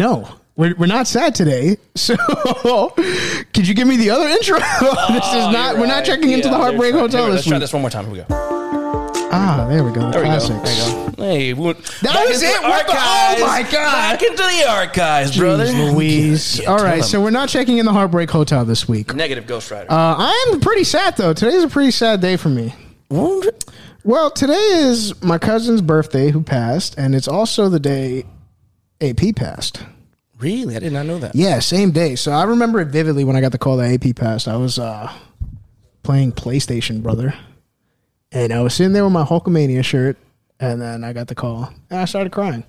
[0.00, 0.26] No,
[0.56, 1.76] we're, we're not sad today.
[2.00, 2.16] So,
[3.52, 4.58] could you give me the other intro?
[5.10, 5.76] this is not.
[5.76, 7.60] We're not checking into the Heartbreak Hotel Let's this try week.
[7.60, 8.04] this one more time.
[8.06, 8.26] Here we go.
[9.32, 10.10] Ah, there we go.
[10.10, 10.38] There we go.
[10.38, 10.76] Classics.
[10.78, 11.22] There we go.
[11.22, 12.62] Hey, we went That back was into it?
[12.62, 13.40] the What the- oh archives.
[13.42, 13.92] my God.
[14.18, 15.66] Back into the archives, brother.
[15.66, 16.60] Jeez Louise.
[16.60, 17.08] Yeah, All tell right, them.
[17.08, 19.14] so we're not checking in the Heartbreak Hotel this week.
[19.14, 19.92] negative Ghost Rider.
[19.92, 21.34] Uh, I am pretty sad though.
[21.34, 22.74] Today's a pretty sad day for me.
[23.10, 28.24] Well, today is my cousin's birthday who passed, and it's also the day
[29.00, 29.82] AP passed.
[30.38, 31.34] really, I did not know that.
[31.34, 32.16] Yeah, same day.
[32.16, 34.48] So I remember it vividly when I got the call that AP passed.
[34.48, 35.12] I was uh,
[36.02, 37.34] playing PlayStation, brother,
[38.32, 40.16] and I was sitting there with my Hulkamania shirt,
[40.58, 42.64] and then I got the call, and I started crying.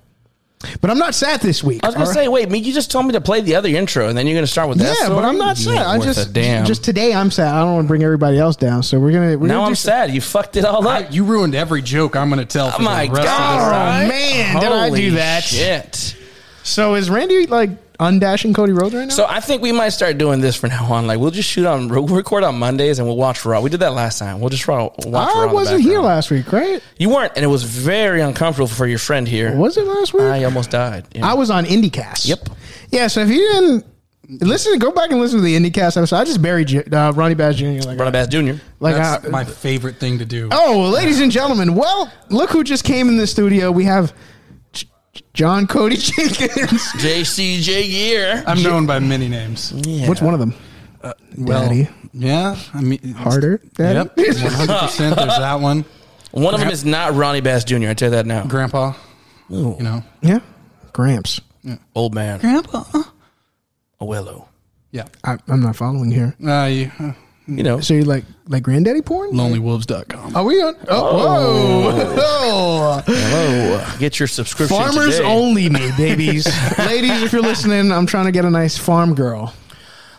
[0.80, 1.80] But I'm not sad this week.
[1.82, 2.22] I was gonna all right?
[2.22, 4.36] say, wait, me, you just told me to play the other intro, and then you're
[4.36, 4.84] gonna start with that.
[4.96, 5.16] yeah, story?
[5.16, 5.70] but I'm not sad.
[5.72, 6.64] ain't I worth just damn.
[6.66, 7.52] just today I'm sad.
[7.52, 8.84] I don't want to bring everybody else down.
[8.84, 9.36] So we're gonna.
[9.36, 10.12] We're now gonna I'm do sad.
[10.12, 11.12] You fucked it all up.
[11.12, 14.02] You ruined every joke I'm going to tell for Oh my the rest god!
[14.04, 14.14] of this.
[14.14, 15.42] Oh, man, did I do Holy that?
[15.42, 16.16] Shit.
[16.64, 19.14] So is Randy like undashing Cody Rhodes right now?
[19.14, 21.06] So I think we might start doing this from now on.
[21.06, 23.60] Like we'll just shoot on, we'll record on Mondays, and we'll watch Raw.
[23.60, 24.40] We did that last time.
[24.40, 26.82] We'll just raw, watch I in the wasn't here last week, right?
[26.98, 29.54] You weren't, and it was very uncomfortable for your friend here.
[29.56, 30.22] Was it last week?
[30.22, 31.06] I almost died.
[31.14, 31.26] Yeah.
[31.30, 32.26] I was on IndieCast.
[32.28, 32.48] Yep.
[32.90, 33.86] Yeah, so if you didn't
[34.40, 36.16] listen, go back and listen to the IndieCast episode.
[36.16, 37.66] I just buried uh, Ronnie Bass Jr.
[37.86, 38.52] Like, Ronnie Bass Jr.
[38.80, 40.48] like That's I- my favorite thing to do.
[40.52, 43.70] oh, well, ladies and gentlemen, well, look who just came in the studio.
[43.72, 44.16] We have J- J-
[45.34, 46.82] John Cody Jenkins.
[46.98, 48.44] JCJ Gear.
[48.46, 49.72] I'm known by many names.
[49.72, 50.08] Yeah.
[50.08, 50.54] What's one of them?
[51.38, 51.88] Well, Daddy.
[52.12, 52.56] yeah.
[52.74, 53.58] I mean, Harder.
[53.74, 53.96] Daddy?
[53.98, 54.98] Yep, 100%.
[54.98, 55.84] There's that one.
[56.32, 57.88] One of them is not Ronnie Bass Jr.
[57.88, 58.44] I tell you that now.
[58.44, 58.92] Grandpa.
[59.48, 60.02] You know.
[60.20, 60.40] Yeah.
[60.92, 61.40] Gramps.
[61.94, 62.40] Old man.
[62.40, 62.84] Grandpa.
[64.00, 64.46] Abuelo.
[64.90, 65.06] Yeah.
[65.24, 66.34] I, I'm not following here.
[66.46, 67.12] Uh, you, uh,
[67.46, 67.80] You know.
[67.80, 69.32] So you like like granddaddy porn?
[69.32, 70.36] lonelywolves.com.
[70.36, 70.76] Are we on?
[70.88, 73.02] Oh, whoa.
[73.06, 73.98] Hello.
[73.98, 74.76] Get your subscription.
[74.76, 75.28] Farmers today.
[75.28, 76.46] only me, babies.
[76.78, 79.54] Ladies, if you're listening, I'm trying to get a nice farm girl.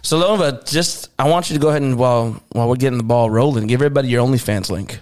[0.01, 3.05] So Nova, just I want you to go ahead and while while we're getting the
[3.05, 4.99] ball rolling, give everybody your OnlyFans link.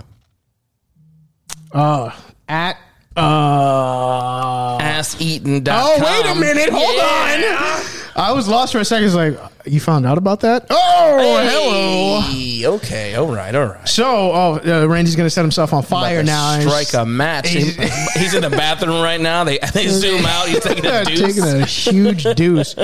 [1.72, 2.12] Uh,
[2.48, 2.78] at
[3.16, 4.78] uh.
[4.78, 5.76] Asseaton.com.
[5.76, 6.70] Oh wait a minute!
[6.72, 7.91] Hold on.
[8.16, 9.06] I was lost for a second.
[9.06, 10.66] It's like you found out about that.
[10.70, 12.24] Oh,
[12.62, 12.76] hello.
[12.76, 13.88] Okay, all right, all right.
[13.88, 16.60] So, oh, uh, Randy's gonna set himself on fire now.
[16.60, 17.50] Strike a match.
[17.50, 17.76] He's,
[18.14, 19.44] he's in the bathroom right now.
[19.44, 20.48] They they zoom out.
[20.48, 21.20] He's taking a deuce.
[21.36, 22.76] taking a huge deuce.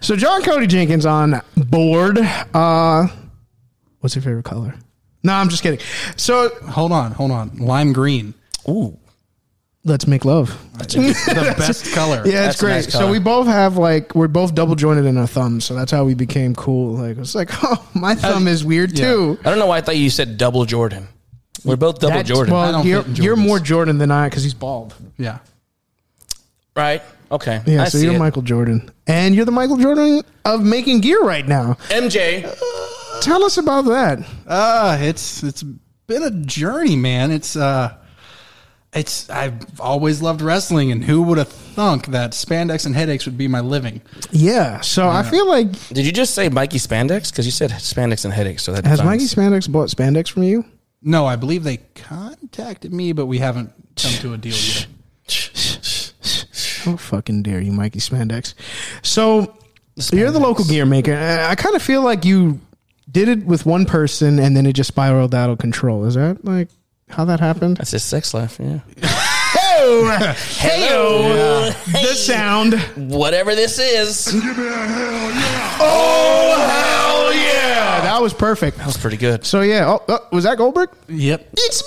[0.00, 2.18] So John Cody Jenkins on board.
[2.54, 3.06] Uh,
[4.00, 4.74] what's your favorite color?
[5.22, 5.80] No, I'm just kidding.
[6.16, 7.56] So Hold on, hold on.
[7.58, 8.34] Lime green.
[8.68, 8.98] Ooh,
[9.86, 10.58] let's make love.
[10.74, 12.22] That's the best color.
[12.26, 12.72] Yeah, That's it's a great.
[12.74, 13.12] nice so color.
[13.12, 16.12] we both have like we're both double jointed in our thumbs, so that's how we
[16.14, 16.94] became cool.
[16.96, 19.04] Like it's like, oh, my thumb is weird yeah.
[19.06, 19.38] too.
[19.44, 21.08] I don't know why I thought you said double Jordan.
[21.64, 23.46] We're both double That's- Jordan, Well, I don't you're, fit in you're Jordans.
[23.46, 24.94] more Jordan than I because he's bald.
[25.16, 25.38] Yeah.
[26.76, 27.02] right?
[27.28, 28.18] Okay, Yeah, I so see you're it.
[28.20, 31.74] Michael Jordan, and you're the Michael Jordan of making gear right now.
[31.88, 32.42] MJ.
[33.20, 34.20] Tell us about that.
[34.46, 35.64] Uh, it's it's
[36.06, 37.32] been a journey, man.
[37.32, 37.96] It's uh
[38.96, 43.36] it's I've always loved wrestling and who would have thunk that spandex and headaches would
[43.38, 44.00] be my living.
[44.30, 44.80] Yeah.
[44.80, 47.30] So I feel like Did you just say Mikey Spandex?
[47.30, 48.62] Because you said spandex and headaches.
[48.62, 50.64] So that has defines- Mikey Spandex bought spandex from you?
[51.02, 54.86] No, I believe they contacted me, but we haven't come to a deal yet.
[56.84, 58.54] How fucking dare you, Mikey Spandex?
[59.02, 59.56] So
[60.12, 61.14] you're the local gear maker.
[61.14, 62.60] I, I kind of feel like you
[63.10, 66.04] did it with one person and then it just spiraled out of control.
[66.06, 66.68] Is that like
[67.08, 67.76] how that happened?
[67.78, 68.58] That's his sex life.
[68.60, 68.80] Yeah.
[69.78, 70.08] Oh,
[70.58, 72.74] hey, the sound.
[73.10, 74.42] Whatever this is, Oh,
[76.58, 78.00] hell yeah!
[78.02, 78.78] That was perfect.
[78.78, 79.44] that was pretty good.
[79.44, 80.90] So yeah, oh, oh, was that Goldberg?
[81.08, 81.48] Yep.
[81.52, 81.82] It's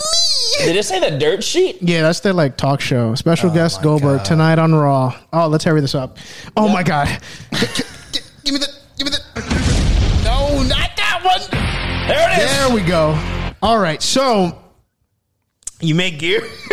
[0.60, 0.66] me.
[0.68, 1.82] Did it say the dirt sheet?
[1.82, 3.16] Yeah, that's their like talk show.
[3.16, 5.16] Special oh guest Goldberg tonight on Raw.
[5.34, 6.18] Oh, let's hurry this up.
[6.56, 7.08] Oh my god.
[7.54, 8.68] G- g- g- give me the
[8.98, 9.20] give me the
[10.24, 11.42] No, not that one.
[12.08, 12.52] There it is.
[12.58, 13.18] There we go.
[13.62, 14.02] All right.
[14.02, 14.58] So
[15.82, 16.42] you make gear?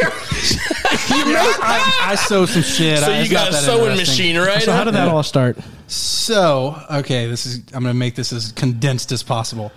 [1.09, 2.99] I, I sew some shit.
[2.99, 4.35] So I- you it's got not a that sewing interesting.
[4.35, 4.63] machine, right?
[4.63, 5.59] so how did that all start?
[5.89, 9.73] So, okay, this is I'm going to make this as condensed as possible.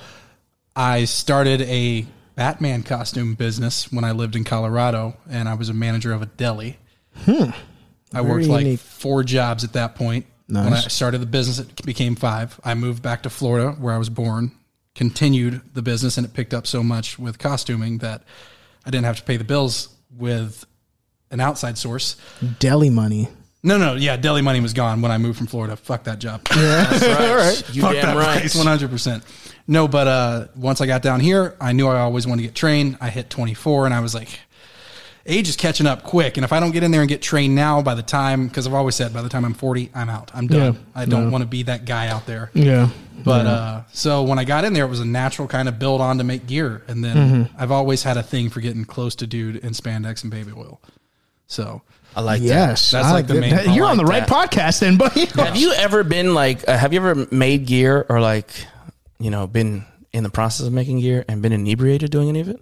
[0.75, 2.05] I started a
[2.35, 6.25] Batman costume business when I lived in Colorado, and I was a manager of a
[6.25, 6.77] deli.
[7.25, 7.51] Hmm.
[8.13, 8.79] I worked like unique.
[8.79, 10.25] four jobs at that point.
[10.47, 10.91] When I Nice.
[10.93, 12.59] started the business, it became five.
[12.63, 14.51] I moved back to Florida, where I was born,
[14.95, 18.23] continued the business, and it picked up so much with costuming that
[18.89, 20.65] I didn't have to pay the bills with
[21.29, 22.15] an outside source.
[22.57, 23.27] Deli money.
[23.61, 25.75] No, no, yeah, deli money was gone when I moved from Florida.
[25.75, 26.41] Fuck that job.
[26.49, 27.75] Yeah, That's right.
[27.75, 28.39] You Fuck damn that right.
[28.39, 29.21] place, 100%.
[29.67, 32.55] No, but uh, once I got down here, I knew I always wanted to get
[32.55, 32.97] trained.
[32.99, 34.29] I hit 24 and I was like,
[35.29, 36.37] age is catching up quick.
[36.37, 38.67] And if I don't get in there and get trained now, by the time, because
[38.67, 40.31] I've always said, by the time I'm 40, I'm out.
[40.33, 40.73] I'm done.
[40.73, 40.79] Yeah.
[40.95, 41.29] I don't Yeah.
[41.29, 42.51] want to be that guy out there.
[42.53, 42.89] Yeah.
[43.23, 45.99] But uh, so when I got in there, it was a natural kind of build
[46.01, 47.61] on to make gear, and then Mm-hmm.
[47.61, 50.79] I've always had a thing for getting close to dude in spandex and baby oil.
[51.47, 51.81] So
[52.15, 52.47] I like that.
[52.47, 52.91] Yes.
[52.91, 55.25] That's I like the main- I You're on the like right podcast then, buddy.
[55.35, 56.67] Have you ever been like?
[56.67, 58.49] Uh, have you ever made gear or like,
[59.19, 59.83] you know, been
[60.13, 62.61] in the process of making gear and been inebriated doing any of it?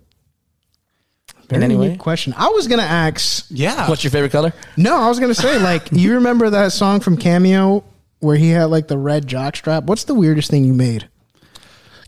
[1.50, 1.98] Very any unique way?
[1.98, 2.34] question.
[2.38, 3.46] I was gonna ask.
[3.50, 4.54] yeah, What's your favorite color?
[4.76, 7.84] No, I was gonna say like you remember that song from Cameo
[8.20, 9.84] where he had like the red jock strap.
[9.86, 11.08] What's the weirdest thing you made?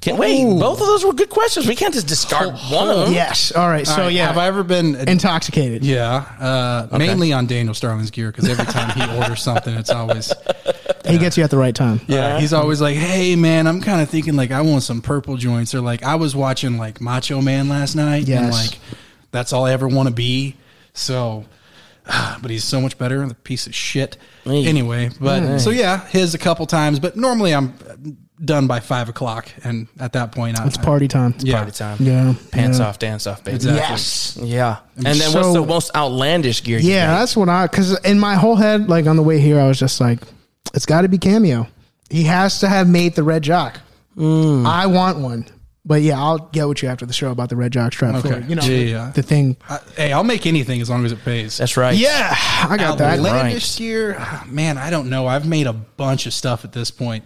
[0.01, 0.45] Can't wait.
[0.45, 1.67] Both of those were good questions.
[1.67, 3.13] We can't just discard one of them.
[3.13, 3.51] Yes.
[3.51, 3.85] All right.
[3.87, 4.95] All So right, yeah, have I ever been?
[4.95, 5.83] intoxicated.
[5.83, 10.31] yeah, uh, mainly on Daniel Starling's gear because every time he orders something, it's always
[11.05, 11.99] He gets you at the right time.
[12.07, 12.39] yeah.
[12.39, 15.73] He's always like, "Hey man, I'm kind of thinking like I want some purple joints,"
[15.75, 18.53] or like I was watching like Macho Man last night, and Yes.
[18.53, 18.79] like
[19.31, 20.55] that's all I ever want to be.
[20.93, 21.45] So,
[22.41, 23.19] but he's so much better.
[23.19, 24.17] Than the piece of shit.
[24.43, 24.65] Hey.
[24.67, 27.73] Anyway, but so yeah, his a couple times, but normally I'm
[28.43, 31.35] done by five o'clock, and at that point, I, It's party time.
[31.39, 31.57] Yeah.
[31.57, 31.97] Party time.
[31.99, 32.33] Yeah.
[32.51, 32.87] Pants yeah.
[32.87, 33.55] off, dance off, baby.
[33.55, 33.81] Exactly.
[33.81, 34.37] Yes.
[34.41, 34.77] Yeah.
[34.95, 36.79] And then So- what's the most outlandish gear?
[36.79, 37.13] you Yeah, made?
[37.19, 39.77] that's what I because in my whole head, like on the way here, I was
[39.77, 40.19] just like,
[40.73, 41.67] it's got to be cameo.
[42.09, 43.79] He has to have made the red jock.
[44.17, 44.65] Mm.
[44.65, 45.45] I want one,
[45.85, 48.15] but yeah, I'll get with you after the show about the red jock strap.
[48.15, 48.41] Okay.
[48.41, 49.11] For, you know, Yeah, the, yeah.
[49.15, 49.57] the thing.
[49.69, 51.57] I- hey, I'll make anything as long as it pays.
[51.57, 51.95] That's right.
[51.95, 53.17] Yeah, I got that.
[53.19, 54.77] Outlandish gear, ah, man.
[54.77, 55.25] I don't know.
[55.27, 57.23] I've made a bunch of stuff at this point.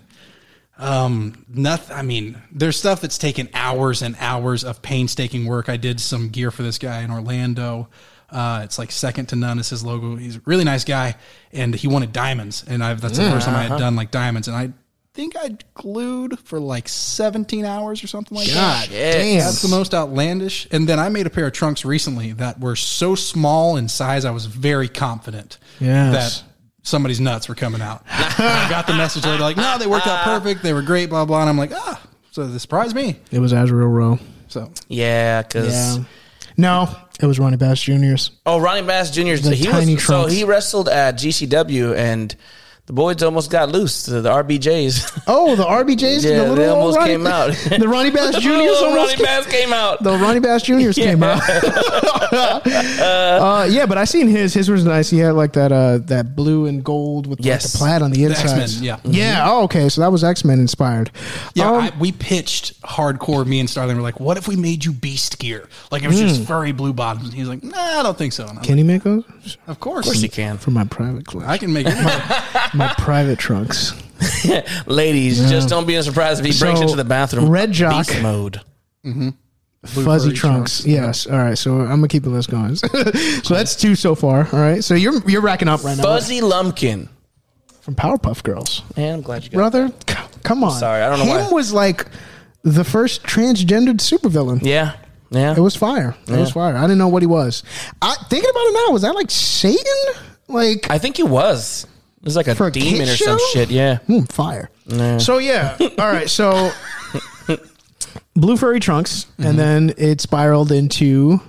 [0.78, 1.96] Um, nothing.
[1.96, 5.70] I mean, there's stuff that's taken hours and hours of painstaking work.
[5.70, 7.90] I did some gear for this guy in Orlando.
[8.30, 10.16] Uh, it's like second to none is his logo.
[10.16, 11.16] He's a really nice guy,
[11.52, 14.48] and he wanted diamonds, and I've that's the first time I had done like diamonds,
[14.48, 14.72] and I
[15.14, 18.88] think I glued for like 17 hours or something like that.
[18.88, 19.16] God Yes.
[19.16, 19.40] damn.
[19.40, 20.68] That's the most outlandish.
[20.72, 24.26] And then I made a pair of trunks recently that were so small in size,
[24.26, 26.14] I was very confident Yes.
[26.42, 26.44] that
[26.82, 28.04] somebody's nuts were coming out.
[28.12, 30.64] I got the message later, like, no, they worked out perfect.
[30.64, 31.42] They were great, blah, blah.
[31.42, 32.02] And I'm like, ah,
[32.32, 33.18] so this surprised me.
[33.32, 34.20] It was Azrael Rowe.
[34.48, 36.04] So Yeah, because Yeah.
[36.58, 38.32] No, it was Ronnie Bass Jr.'s.
[38.46, 39.42] oh, Ronnie Bass Jr.'s.
[39.42, 42.36] The he tiny was so he wrestled at GCW and
[42.86, 44.06] the boys almost got loose.
[44.06, 45.24] The, the RBJs.
[45.28, 46.24] Oh, the RBJs.
[46.24, 47.52] the Yeah, little they almost Ronnie- came out.
[47.80, 50.04] the Ronnie Bass Juniors Little almost Ronnie Bass came out.
[50.04, 51.42] The Ronnie Bass Juniors came out.
[52.34, 54.54] uh, yeah, but I seen his.
[54.54, 55.10] His was nice.
[55.10, 58.26] He had like that uh, that blue and gold with like, the plaid on the
[58.26, 58.60] inside.
[58.62, 59.00] X-Men, yeah.
[59.04, 59.46] yeah.
[59.50, 59.88] Oh, okay.
[59.90, 61.12] So that was X Men inspired.
[61.56, 63.46] yeah, Um, I, we pitched hardcore.
[63.46, 65.70] Me and Starling were like, what if we made you beast gear?
[65.92, 67.26] Like it was just furry blue bottoms.
[67.26, 68.44] And he like, nah, I don't think so.
[68.44, 69.24] And I was can he make those
[69.68, 70.06] of course.
[70.06, 70.58] Of course you can.
[70.58, 71.50] for my private collection?
[71.52, 71.94] I can make it.
[72.74, 73.94] my private trunks.
[74.86, 77.50] Ladies, just don't be surprised if he breaks So, into the bathroom.
[77.50, 78.08] Red Jock.
[78.08, 78.62] Beast mode.
[79.06, 79.30] Mm-hmm.
[79.86, 80.82] fuzzy trunks.
[80.82, 80.86] trunks.
[80.86, 81.28] Yes.
[81.28, 81.58] All right.
[81.58, 82.76] So I'm gonna keep the list going.
[83.44, 84.48] so that's two so far.
[84.54, 84.84] All right.
[84.84, 87.10] So you're you're racking up right now Fuzzy Lumpkin.
[87.82, 89.92] from Powerpuff Girls, Man, I'm glad you got brother.
[90.10, 90.72] c- Come on.
[90.72, 91.52] sorry, I don't know Him why.
[91.52, 92.06] was like
[92.64, 94.60] the first transgendered supervillain.
[94.64, 94.94] Yeah.
[95.32, 95.52] Yeah.
[95.58, 96.16] It was fire.
[96.28, 96.78] It was fire.
[96.78, 97.64] I didn't know what he was.
[98.02, 98.94] I thinking about it now.
[98.94, 99.82] Was that like Satan?
[100.48, 101.88] Like I think he was.
[102.24, 103.46] It was like a For a demon kid or some show?
[103.52, 103.70] shit.
[103.70, 103.98] Yeah.
[103.98, 104.70] hmm, fire.
[105.20, 105.76] So yeah.
[105.80, 106.30] All right.
[106.30, 106.72] So
[108.34, 109.44] blue furry trunks, Mm-hmm.
[109.50, 111.42] and then it spiraled into.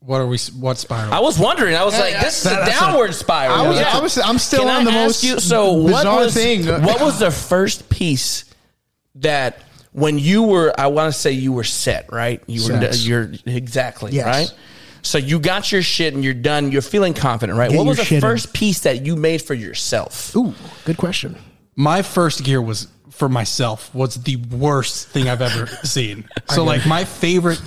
[0.00, 0.38] what are we?
[0.58, 1.12] What spiral?
[1.14, 1.74] I was wondering.
[1.76, 3.54] I was like, this is a that's downward spiral.
[3.56, 3.90] I was, Yeah.
[3.96, 5.40] I was, I'm still Can on I the ask most you?
[5.40, 6.66] So what bizarre was thing.
[6.66, 8.44] what was the first piece
[9.16, 9.60] that
[9.92, 10.72] when you were?
[10.78, 12.42] I want to say you were set, right?
[12.46, 12.80] You were.
[12.80, 13.06] Sex.
[13.06, 14.26] You're exactly Yes.
[14.26, 14.58] right.
[15.04, 16.72] So you got your shit and you're done.
[16.72, 17.70] You're feeling confident, right?
[17.70, 18.20] Get what was the shit in.
[18.20, 20.34] first piece that you made for yourself?
[20.34, 21.36] Ooh, good question.
[21.76, 26.28] my first gear was for myself was the worst thing I've ever seen.
[26.48, 27.60] So like my favorite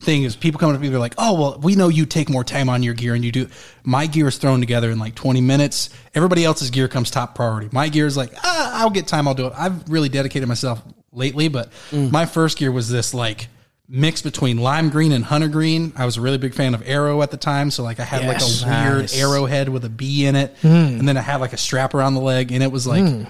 [0.00, 2.28] thing is people come up to me they're like, "Oh, well, we know you take
[2.28, 3.48] more time on your gear and you do
[3.84, 5.88] my gear is thrown together in like 20 minutes.
[6.14, 7.68] Everybody else's gear comes top priority.
[7.72, 10.82] My gear is like, ah, I'll get time, I'll do it." I've really dedicated myself
[11.12, 13.46] lately, but my first gear was this like
[13.92, 15.92] mix between lime green and hunter green.
[15.96, 18.22] I was a really big fan of arrow at the time, so like I had
[18.22, 18.62] Yes.
[18.62, 19.18] like a weird Nice.
[19.18, 20.68] arrowhead with a bee in it, hmm.
[20.68, 23.24] and then I had like a strap around the leg, and it was like hmm.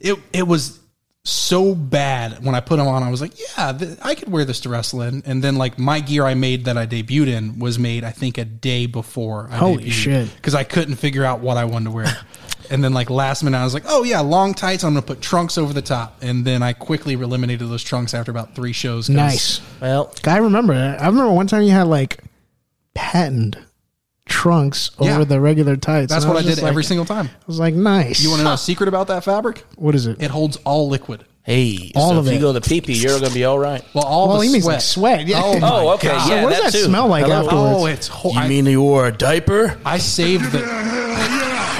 [0.00, 0.78] it it was
[1.24, 3.02] so bad when I put them on.
[3.02, 5.22] I was like, yeah, th- I could wear this to wrestle in.
[5.26, 8.38] And then like my gear I made that I debuted in was made I think
[8.38, 9.48] a day before.
[9.50, 10.32] I Holy shit.
[10.36, 12.06] Because I couldn't figure out what I wanted to wear.
[12.70, 14.84] and then like last minute I was like, oh yeah, long tights.
[14.84, 16.18] I'm gonna put trunks over the top.
[16.22, 19.06] And then I quickly eliminated those trunks after about three shows.
[19.06, 19.60] 'cause- Nice.
[19.80, 21.00] Well, I remember that.
[21.02, 22.22] I remember one time you had like
[22.94, 23.56] patent
[24.28, 25.24] trunks over Yeah.
[25.24, 26.10] the regular tights.
[26.12, 27.26] That's and what I was did just like- every single time.
[27.26, 28.20] I was like, nice.
[28.20, 29.64] You want to know a secret about that fabric?
[29.76, 30.20] what is it?
[30.20, 31.24] It holds all liquid.
[31.44, 32.40] Hey, All so of if you it.
[32.40, 33.80] go to pee pee, you're gonna be all right.
[33.94, 34.74] Well, all well, the he means sweat.
[34.78, 35.26] like sweat.
[35.28, 35.42] Yeah.
[35.44, 36.28] Oh, Oh, okay, God.
[36.28, 36.42] yeah.
[36.42, 36.84] what does that that too.
[36.86, 37.36] smell like Hello?
[37.36, 37.76] Oh, afterwards?
[37.78, 38.08] Oh, it's.
[38.08, 39.78] Ho- You I, mean you wore a diaper?
[39.84, 40.58] I saved the.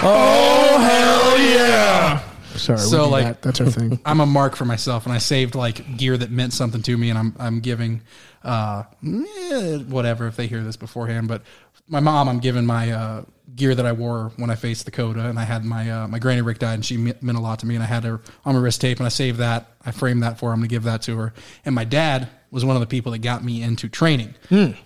[0.08, 2.20] Oh hell yeah!
[2.56, 2.78] Sorry.
[2.78, 3.42] So, we do like- that.
[3.42, 4.00] that's our thing.
[4.04, 7.10] I'm a mark for myself, and I saved like gear that meant something to me,
[7.10, 8.02] and I'm I'm giving,
[8.44, 11.28] uh, eh, whatever if they hear this beforehand.
[11.28, 11.42] But
[11.88, 15.28] my mom, I'm giving my uh, gear that I wore when I faced the Coda,
[15.28, 17.58] and I had my uh, my granny Rick died, and she me- meant a lot
[17.60, 19.70] to me, and I had her on my wrist tape, and I saved that.
[19.84, 20.52] I framed that for her.
[20.52, 21.34] I'm gonna give that to her.
[21.64, 24.34] And my dad was one of the people that got me into training.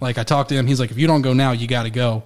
[0.00, 1.90] Like I talked to him, he's like, if you don't go now, you got to
[1.90, 2.24] go,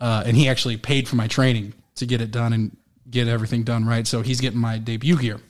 [0.00, 2.76] uh, and he actually paid for my training to get it done and
[3.10, 4.06] get everything done right.
[4.06, 5.40] So he's getting my debut gear.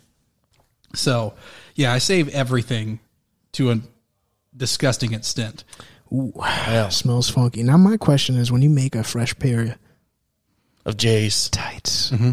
[0.95, 1.35] So,
[1.75, 3.01] yeah, I save everything
[3.53, 3.81] to a
[4.57, 5.65] disgusting extent.
[6.13, 6.33] Ooh,
[6.91, 7.63] smells funky.
[7.63, 9.75] Now my question is, when you make a fresh pair of
[10.85, 11.51] Of Jay's.
[11.51, 12.31] tights, mm-hmm.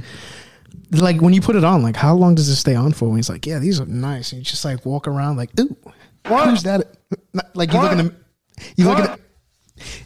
[1.00, 3.08] like when you put it on, like how long does it stay on for?
[3.08, 5.76] When he's like, "Yeah, these are nice," and you just like walk around like, "Ooh,
[6.26, 6.96] who's that?"
[7.56, 8.14] Like you look in the,
[8.76, 9.20] you look at.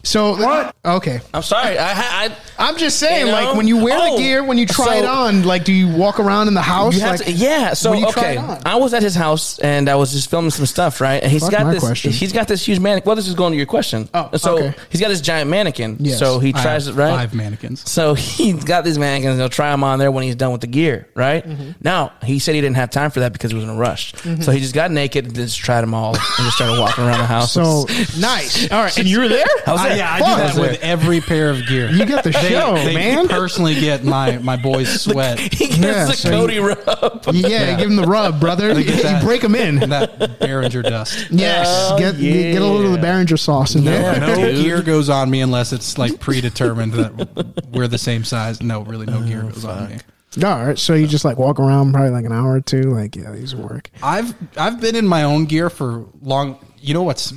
[0.04, 0.76] So what?
[0.86, 1.78] Okay, I'm sorry.
[1.78, 3.42] I, I I'm just saying, You know?
[3.42, 5.88] like when you wear Oh, the gear, when you try it on, like do you
[5.88, 6.96] walk around in the house?
[6.96, 7.74] You have like, to, yeah.
[7.74, 8.38] So you okay.
[8.38, 11.22] I was at his house and I was just filming some stuff, right?
[11.22, 11.84] And he's Fuck got this.
[11.84, 12.12] question.
[12.12, 13.08] He's got this huge mannequin.
[13.08, 14.08] Well, this is going to your question.
[14.14, 14.74] Oh, so okay.
[14.90, 15.98] he's got this giant mannequin.
[16.00, 16.20] Yes.
[16.20, 17.12] So he tries it right.
[17.12, 17.90] Five mannequins.
[17.90, 19.38] So he's got these mannequins.
[19.38, 21.46] He'll try them on there when he's done with the gear, right?
[21.46, 21.72] Mm-hmm.
[21.82, 24.14] Now he said he didn't have time for that because he was in a rush.
[24.42, 27.20] So he just got naked and just tried them all and just started walking around
[27.20, 27.52] the house.
[27.52, 27.86] So
[28.20, 28.72] nice.
[28.72, 29.46] All right, and you were there.
[29.68, 29.98] I was I, there.
[29.98, 30.28] yeah, I Fuck.
[30.28, 30.92] do I that with there.
[30.92, 31.90] every pair of gear.
[31.90, 33.28] You get the they, show, they man.
[33.28, 35.40] personally get my my boy's sweat.
[35.40, 37.26] He gets Yeah, the so Cody rub.
[37.34, 38.68] Yeah, give him the rub, brother.
[38.80, 39.24] You, that.
[39.24, 39.82] break him in.
[39.84, 41.28] and that Behringer dust.
[41.32, 43.14] Yes, Oh, get get get a little of the yeah.
[43.24, 44.02] Behringer sauce in there.
[44.14, 44.20] Yeah.
[44.20, 44.56] No Dude.
[44.64, 48.62] gear goes on me unless it's like predetermined that we're the same size.
[48.62, 49.98] No, really, no gear oh, goes on me.
[50.44, 52.82] All right, so you just like walk around probably like an hour or two.
[52.94, 53.90] Like, yeah, these work.
[54.04, 56.60] I've I've been in my own gear for long.
[56.80, 57.34] You know what's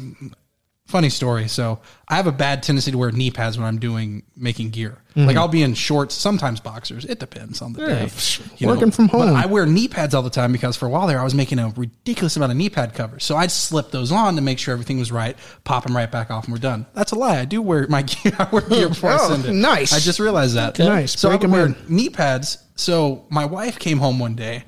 [0.91, 1.49] funny story?
[1.49, 4.99] So I have a bad tendency to wear knee pads when I'm doing making gear.
[5.17, 5.39] Like mm.
[5.39, 7.05] I'll be in shorts, sometimes boxers.
[7.05, 8.05] It depends on the day.
[8.07, 9.37] pff, working from But home.
[9.37, 11.59] I wear knee pads all the time because for a while there I was making
[11.59, 13.25] a ridiculous amount of knee pad covers.
[13.25, 16.31] So I'd slip those on to make sure everything was right, pop them right back
[16.31, 16.87] off, and we're done.
[16.95, 17.39] That's a lie.
[17.41, 18.33] I do wear my gear.
[18.39, 19.53] I wear gear before I Oh, send it.
[19.53, 19.93] nice.
[19.93, 20.79] I just realized that.
[20.79, 21.19] Nice.
[21.19, 22.59] So Break I wear knee pads.
[22.77, 24.65] So my wife came home one day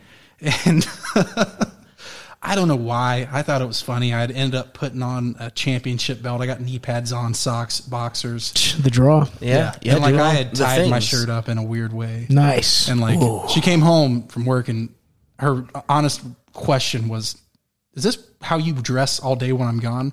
[0.67, 0.85] and
[2.45, 3.29] I don't know why.
[3.31, 4.13] I thought it was funny.
[4.13, 6.41] I'd ended up putting on a championship belt.
[6.43, 8.53] I got knee pads on, socks, boxers.
[8.83, 9.29] The draw.
[9.41, 9.93] Yeah, yeah.
[9.95, 12.27] and like I had tied my shirt up in a weird way.
[12.29, 12.89] Nice.
[12.89, 13.43] And like Ooh.
[13.49, 14.93] she came home from work and
[15.39, 16.23] her honest
[16.53, 17.37] question was,
[17.95, 20.13] "Is this how you dress all day when I'm gone?"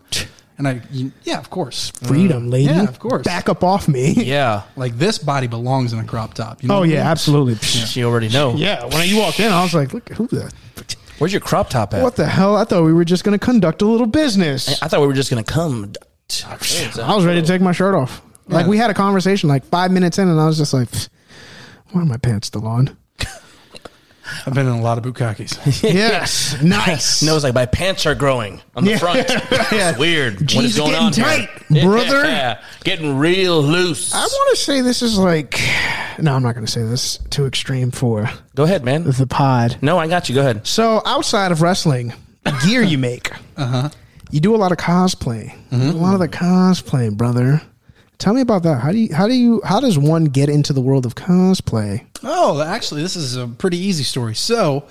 [0.60, 0.82] And I,
[1.24, 1.90] yeah, of course.
[2.04, 2.66] freedom, uh, lady.
[2.66, 3.24] Yeah, of course.
[3.24, 4.12] Back up off me.
[4.18, 4.64] Yeah.
[4.76, 6.62] Like this body belongs in a crop top.
[6.62, 7.08] You know Oh what I yeah, mean?
[7.08, 7.56] absolutely.
[7.56, 8.54] she already know.
[8.56, 10.52] Yeah, when you walked in, I was like, "Look, who the?
[11.20, 12.02] Where's your crop top at?
[12.02, 12.56] What the hell?
[12.56, 14.82] I thought we were just going to conduct a little business.
[14.82, 15.94] I thought we were just gonna come.
[16.46, 16.56] I
[17.16, 18.22] was ready to take my shirt off.
[18.48, 20.90] Like we had a conversation like five minutes in, and I was just like,
[21.92, 22.98] "Why are my pants still on?"
[24.46, 25.84] I've been in a lot of bukakis.
[25.94, 27.22] yes, nice.
[27.30, 28.98] No, it's like my pants are growing on the Yeah.
[28.98, 29.30] front.
[29.72, 29.90] Yeah.
[29.92, 30.36] It's weird.
[30.36, 31.84] what Jeans is going getting on tight, here?
[31.84, 32.24] brother.
[32.24, 34.14] Yeah, getting real loose.
[34.14, 35.60] I want to say this is like,
[36.18, 39.04] no, I'm not going to say this too extreme for Go ahead, man.
[39.04, 39.78] the pod.
[39.82, 40.36] No, I got you.
[40.36, 40.66] Go ahead.
[40.66, 43.90] So outside of wrestling, the gear you make, uh-huh.
[44.32, 45.54] you do a lot of cosplay.
[45.72, 47.62] A lot of the cosplay, brother.
[48.20, 48.82] Tell me about that.
[48.82, 49.16] How do you?
[49.16, 49.62] How do you?
[49.64, 52.06] How does one get into the world of cosplay?
[52.22, 54.36] Oh, actually, this is a pretty easy story.
[54.36, 54.86] So,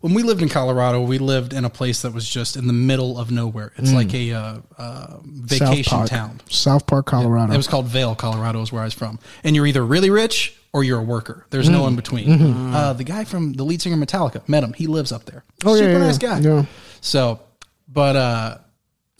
[0.00, 2.72] when we lived in Colorado, we lived in a place that was just in the
[2.72, 3.72] middle of nowhere.
[3.76, 6.40] It's like a uh, uh, vacation South Park, town.
[6.50, 7.52] South Park, Colorado.
[7.52, 9.20] It was called Vail, Colorado, is where I was from.
[9.44, 11.46] And you're either really rich or you're a worker.
[11.50, 12.74] There's no in between.
[12.74, 14.72] Uh, the guy from the lead singer Metallica, met him.
[14.72, 15.44] He lives up there.
[15.64, 16.38] Oh, yeah, Super yeah, nice guy.
[16.40, 16.64] Yeah.
[17.00, 17.40] So,
[17.86, 18.58] but uh,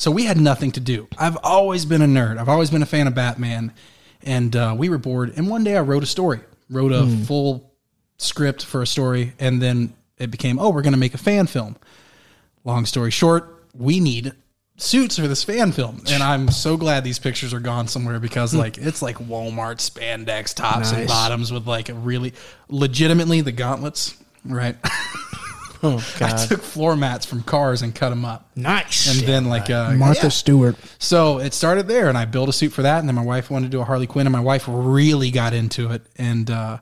[0.03, 1.07] so we had nothing to do.
[1.17, 2.37] I've always been a nerd.
[2.39, 3.73] I've always been a fan of Batman,
[4.25, 5.33] and uh, we were bored.
[5.37, 7.23] And one day I wrote a story, wrote a Hmm.
[7.23, 7.73] full
[8.17, 11.47] script for a story, and then it became, oh, we're going to make a fan
[11.47, 11.77] film.
[12.65, 14.33] Long story short, we need
[14.77, 18.53] suits for this fan film, and I'm so glad these pictures are gone somewhere because
[18.55, 22.33] like it's like Walmart spandex tops and bottoms with like a really
[22.69, 24.75] legitimately the gauntlets, right?
[25.83, 28.51] Oh I took floor mats from cars and cut them up.
[28.55, 29.11] nice.
[29.11, 30.29] And then like uh, Martha yeah.
[30.29, 30.77] Stewart.
[30.99, 33.01] So it started there, and I built a suit for that.
[33.01, 35.53] And then my wife wanted to do a Harley Quinn, and my wife really got
[35.53, 36.03] into it.
[36.17, 36.79] And uh,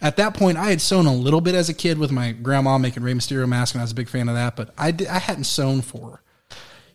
[0.00, 2.76] at that point, I had sewn a little bit as a kid with my grandma
[2.76, 4.56] making Rey Mysterio mask, and I was a big fan of that.
[4.56, 6.22] But I did, I hadn't sewn for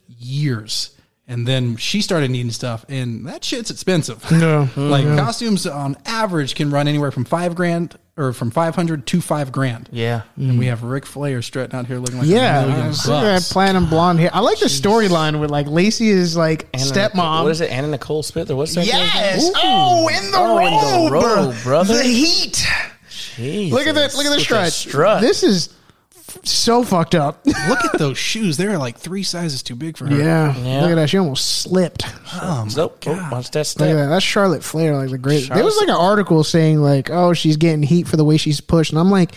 [0.08, 0.92] years.
[1.30, 4.30] And then she started needing stuff, and that shit's expensive.
[4.32, 4.70] No.
[4.78, 9.22] like costumes on average can run anywhere from five grand or from five hundred to
[9.22, 9.90] five grand.
[9.92, 10.24] Yeah.
[10.36, 10.70] And we mm.
[10.70, 13.54] have Ric Flair strutting out here looking like Yeah, a million I see that bucks.
[13.54, 14.32] platinum blonde hair.
[14.34, 17.44] I like the storyline with like Lacey is like Anna- stepmom.
[17.44, 17.72] What is it?
[17.72, 18.86] Anna Nicole Smith or what's that?
[18.86, 19.50] Yes.
[19.56, 21.94] Oh, in the Oh, in the robe, robe, brother.
[21.94, 22.68] The heat.
[23.10, 23.72] Jesus.
[23.78, 24.16] Look at that.
[24.16, 24.72] Look at the strut.
[24.72, 25.22] strut.
[25.22, 25.70] This is
[26.44, 27.46] so fucked up.
[27.46, 28.58] Look at those shoes.
[28.58, 30.16] They're like three sizes too big for her.
[30.16, 30.56] yeah.
[30.58, 30.82] Yeah.
[30.82, 31.10] Look at that.
[31.10, 32.04] She almost slipped.
[32.34, 33.96] Oh, So, oh, watch that Look at step.
[33.96, 34.08] that.
[34.08, 35.50] That's Charlotte Flair, like the great.
[35.50, 38.60] There was like an article saying like, oh, she's getting heat for the way she's
[38.62, 39.32] pushed, and I'm like,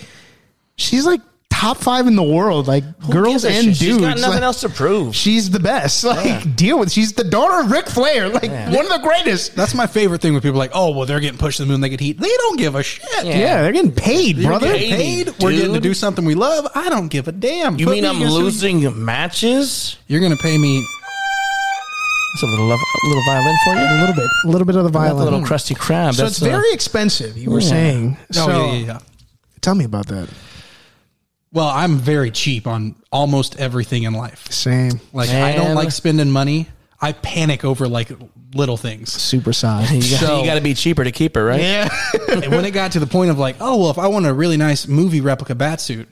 [0.77, 1.21] she's like
[1.61, 3.65] top five in the world, like girls and shit?
[3.65, 3.79] dudes.
[3.79, 5.15] She's got nothing like, else to prove.
[5.15, 6.05] She's the best.
[6.11, 6.91] Like deal with.
[6.91, 9.55] She's the daughter of Ric Flair, like one of the greatest.
[9.55, 11.81] That's my favorite thing when people like, oh, well, they're getting pushed to the moon.
[11.83, 12.19] They get heat.
[12.19, 13.05] They don't give a shit.
[13.25, 13.39] Yeah.
[13.39, 14.67] Yeah, they're getting paid, You're brother.
[14.73, 15.27] getting paid.
[15.41, 16.67] We're getting to do something we love.
[16.75, 17.79] I don't give a damn.
[17.79, 19.97] You Put mean me I'm against some- losing matches?
[20.09, 20.85] You're going to pay me.
[22.35, 23.81] That's a little love, a little violin for you.
[23.81, 25.25] A little bit, a little bit of the That violin.
[25.25, 26.15] little crusty crab.
[26.15, 27.37] so That's it's uh, very expensive.
[27.37, 27.69] You were yeah.
[27.69, 28.17] saying.
[28.21, 28.99] Oh, So, yeah, yeah, yeah.
[29.61, 30.29] Tell me about that.
[31.53, 34.51] Well, I'm very cheap on almost everything in life.
[34.53, 35.01] Same.
[35.13, 35.75] Like, I don't Man.
[35.75, 36.69] like spending money.
[37.01, 38.11] I panic over like
[38.55, 39.13] little things.
[39.13, 39.91] Super size.
[39.93, 41.61] You got, So- you got to be cheaper to keep her, right?
[41.61, 41.89] yeah.
[42.29, 44.35] and when it got to the point of like, oh well, if I want a
[44.35, 46.09] really nice movie replica bat suit,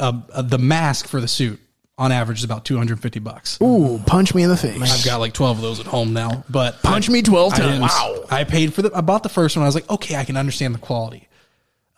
[0.00, 1.60] uh, uh, the mask for the suit
[1.98, 3.58] on average is about 250 bucks.
[3.62, 4.80] Ooh, punch me in the face.
[4.80, 7.58] I've got like 12 of those at home now, but punch I, me twelve I
[7.58, 7.68] times.
[7.72, 8.24] didn't- Wow.
[8.30, 8.90] I paid for the.
[8.94, 9.64] I bought the first one.
[9.64, 11.28] I was like, okay, I can understand the quality.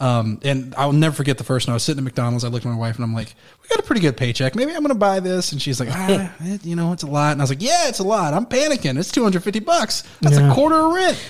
[0.02, 1.72] Um, and I'll never forget the first one.
[1.72, 2.42] I was sitting at McDonald's.
[2.44, 4.56] I looked at my wife and I'm like, we got a pretty good paycheck.
[4.56, 5.52] Maybe I'm going to buy this.
[5.52, 7.32] And she's like, ah, it, you know, it's a lot.
[7.32, 8.34] And I was like, yeah, it's a lot.
[8.34, 8.98] I'm panicking.
[8.98, 10.02] It's 250 bucks.
[10.20, 10.50] That's Yeah.
[10.50, 11.24] a quarter of rent.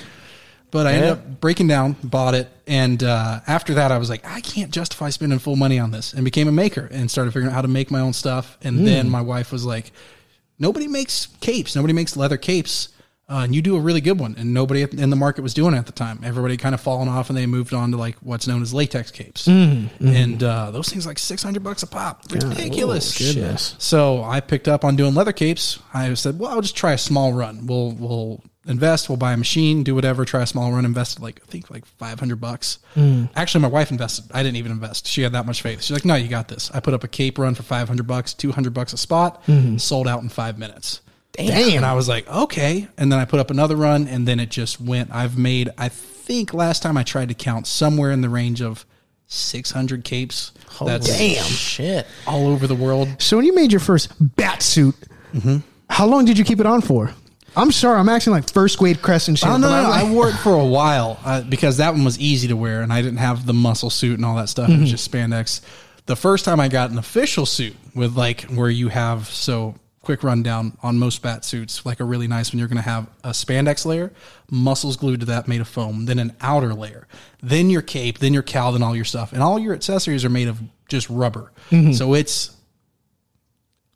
[0.70, 4.24] But I ended up breaking down, bought it, and uh, after that, I was like,
[4.24, 7.48] I can't justify spending full money on this, and became a maker and started figuring
[7.52, 8.56] out how to make my own stuff.
[8.62, 9.92] And then my wife was like,
[10.58, 11.76] Nobody makes capes.
[11.76, 12.88] Nobody makes leather capes.
[13.32, 15.72] Uh, and you do a really good one, and nobody in the market was doing
[15.72, 16.20] it at the time.
[16.22, 19.10] Everybody kind of fallen off, and they moved on to like what's known as latex
[19.10, 23.16] capes, and uh, those things like six hundred bucks a pop, ridiculous.
[23.18, 23.74] goodness.
[23.78, 25.78] So I picked up on doing leather capes.
[25.94, 27.66] I said, well, I'll just try a small run.
[27.66, 29.08] We'll we'll invest.
[29.08, 30.24] We'll buy a machine, do whatever.
[30.26, 30.84] Try a small run.
[30.84, 32.80] Invested like I think like five hundred bucks.
[33.34, 34.26] Actually, my wife invested.
[34.34, 35.06] I didn't even invest.
[35.06, 35.82] She had that much faith.
[35.82, 36.70] She's like, no, you got this.
[36.74, 39.42] I put up a cape run for five hundred bucks, two hundred bucks a spot,
[39.78, 41.00] sold out in five minutes.
[41.32, 41.76] Damn.
[41.78, 42.88] And I was like, okay.
[42.98, 45.10] And then I put up another run, and then it just went.
[45.12, 48.84] I've made, I think last time I tried to count somewhere in the range of
[49.28, 50.52] 600 capes.
[50.84, 51.42] That's Damn.
[51.44, 52.06] Shit.
[52.26, 53.08] all over the world.
[53.18, 54.94] So when you made your first bat suit,
[55.32, 55.58] Mm-hmm.
[55.88, 57.10] how long did you keep it on for?
[57.56, 59.48] I'm sorry, I'm acting like first grade Crescent shit.
[59.48, 59.90] Oh, no, no, I'm no.
[59.90, 62.92] I wore it for a while uh, because that one was easy to wear, and
[62.92, 64.68] I didn't have the muscle suit and all that stuff.
[64.68, 65.62] It was just spandex.
[66.04, 70.22] The first time I got an official suit with like where you have so quick
[70.24, 73.30] rundown on most bat suits, like a really nice one, you're going to have a
[73.30, 74.12] spandex layer,
[74.50, 77.06] muscles glued to that made of foam, then an outer layer,
[77.42, 80.28] then your cape, then your cowl, then all your stuff, and all your accessories are
[80.28, 81.52] made of just rubber.
[81.70, 81.92] Mm-hmm.
[81.92, 82.50] So it's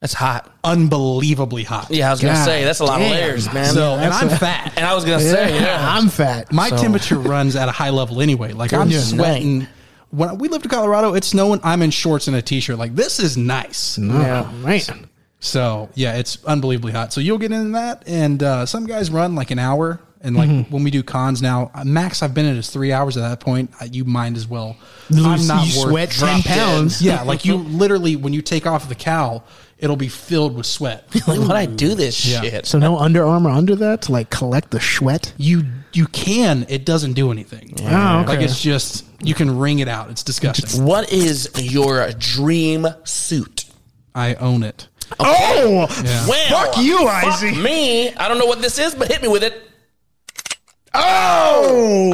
[0.00, 0.54] That's hot.
[0.62, 1.90] unbelievably hot.
[1.90, 3.10] Yeah, I was gonna say that's a lot damn.
[3.12, 3.74] of layers, man.
[3.74, 4.74] So, and I'm a- fat.
[4.76, 5.78] and I was gonna say, yeah.
[5.96, 6.52] I'm fat.
[6.52, 8.52] My So- temperature runs at a high level anyway.
[8.52, 9.00] Like I'm Yeah.
[9.00, 9.66] sweating.
[10.10, 11.58] When we lived in Colorado, it's snowing.
[11.64, 12.78] I'm in shorts and a t-shirt.
[12.78, 13.98] Like this is nice.
[14.00, 14.02] Oh,
[14.62, 15.08] man.
[15.40, 17.12] So yeah, it's unbelievably hot.
[17.12, 20.00] So you'll get into that, and uh, some guys run like an hour.
[20.22, 20.72] And like Mm-hmm.
[20.74, 23.16] when we do cons now, uh, max I've been at is three hours.
[23.16, 24.76] At that point, uh, you might as well.
[25.10, 26.58] Lose, I'm not you worth sweat 10 drop dead.
[26.58, 27.02] pounds.
[27.02, 29.44] Yeah, like you literally when you take off the cowl,
[29.78, 31.04] it'll be filled with sweat.
[31.28, 32.40] like, why'd I do this Yeah.
[32.40, 32.66] shit?
[32.66, 35.32] So no Under Armour under that to like collect the sweat?
[35.36, 36.64] You you can.
[36.70, 37.74] It doesn't do anything.
[37.82, 38.26] Oh, okay.
[38.28, 40.10] Like it's just you can wring it out.
[40.10, 40.84] It's disgusting.
[40.84, 43.66] What is your dream suit?
[44.14, 44.88] I own it.
[45.20, 46.26] Oh, Yeah.
[46.28, 47.60] Well, Fuck you, fuck Izzy.
[47.60, 48.14] me.
[48.14, 49.62] I don't know what this is, but hit me with it.
[50.94, 52.12] oh,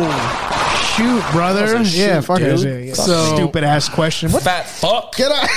[0.96, 1.66] shoot, brother.
[1.66, 2.60] That was a yeah, fuck dude.
[2.64, 2.86] it.
[2.88, 4.30] Yeah, So- stupid ass question.
[4.32, 4.42] What?
[4.42, 5.14] Fat fuck.
[5.16, 5.48] Get out.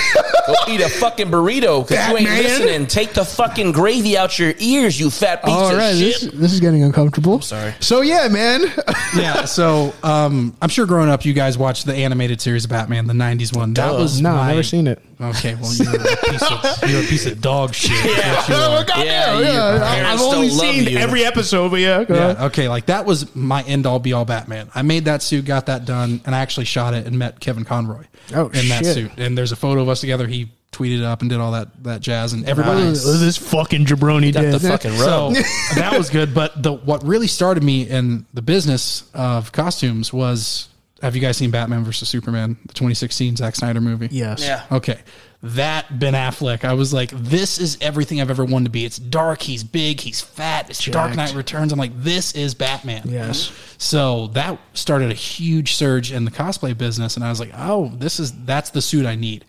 [0.46, 2.42] Go eat a fucking burrito because you ain't Batman.
[2.44, 2.86] listening.
[2.86, 5.98] Take the fucking gravy out your ears, you fat piece All of shit.
[5.98, 7.40] this, this is getting uncomfortable.
[7.40, 7.74] sorry.
[7.80, 8.62] So yeah, man.
[9.16, 9.44] yeah.
[9.44, 13.12] So um, I'm sure growing up, you guys watched the animated series of Batman, the
[13.14, 13.74] '90s one.
[13.74, 13.98] That Duh.
[13.98, 15.02] was no, my, I've never seen it.
[15.18, 17.92] Okay, well you're a piece of you're a piece of dog shit.
[18.16, 18.34] Yeah.
[18.36, 18.84] What you Oh, are.
[18.84, 20.98] goddamn, Yeah, yeah, your I- I've parents only don't love seen you.
[20.98, 22.04] every episode, but yeah.
[22.04, 22.36] go ahead.
[22.38, 24.68] Yeah, okay, like that was my end all be all Batman.
[24.74, 27.64] I made that suit, got that done, and I actually shot it and met Kevin
[27.64, 28.94] Conroy Oh, in that shit.
[28.94, 29.10] suit.
[29.16, 30.26] And there's a photo of us together.
[30.26, 33.86] He tweeted it up and did all that that jazz, and everybody Oh, This fucking
[33.86, 34.52] jabroni did.
[34.52, 35.34] the fucking So rub.
[35.76, 36.34] that was good.
[36.34, 40.68] But the what really started me in the business of costumes was
[41.02, 44.08] have you guys seen Batman versus Superman, the 2016 Zack Snyder movie?
[44.10, 44.42] yes.
[44.42, 44.64] Yeah.
[44.72, 45.00] Okay.
[45.42, 46.64] that Ben Affleck.
[46.64, 48.84] I was like, this is everything I've ever wanted to be.
[48.86, 51.72] It's dark, he's big, he's fat, it's Dark Knight Returns.
[51.72, 53.02] I'm like, this is Batman.
[53.04, 53.52] Yes.
[53.78, 57.92] So that started a huge surge in the cosplay business, and I was like, oh,
[57.94, 59.44] this is that's the suit I need.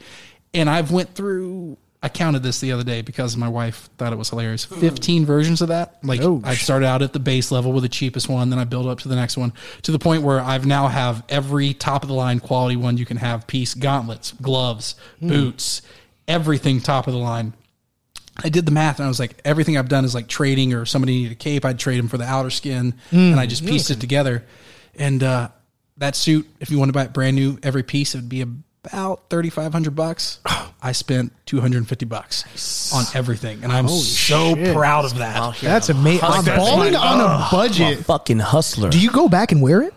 [0.54, 1.78] And I've went through.
[2.02, 4.66] I counted this the other day because my wife thought it was hilarious.
[4.66, 4.80] Hmm.
[4.80, 5.98] Fifteen versions of that.
[6.04, 8.66] Like Oh, I started out at the base level with the cheapest one, then I
[8.66, 12.04] build up to the next one to the point where I've now have every top
[12.04, 15.30] of the line quality one you can have piece, gauntlets, gloves, hmm.
[15.30, 15.82] boots,
[16.28, 17.54] everything top of the line.
[18.44, 20.86] I did the math and I was like, everything I've done is like trading or
[20.86, 23.18] somebody needed a cape, I'd trade them for the outer skin hmm.
[23.18, 24.46] and I just pieced it together.
[24.96, 25.50] And uh,
[25.98, 28.42] that suit, if you want to buy it brand new, every piece, it would be
[28.42, 30.40] about 3500 bucks.
[30.46, 33.64] Oh, I spent 250 bucks on everything.
[33.64, 34.76] And I'm so shit.
[34.76, 35.36] proud of that.
[35.36, 35.70] Out here.
[35.70, 36.24] That's amazing.
[36.24, 36.56] I'm Hustler.
[36.56, 38.06] balling on a I'm a budget.
[38.06, 38.90] fucking hustler.
[38.90, 39.94] Do you go back and wear it?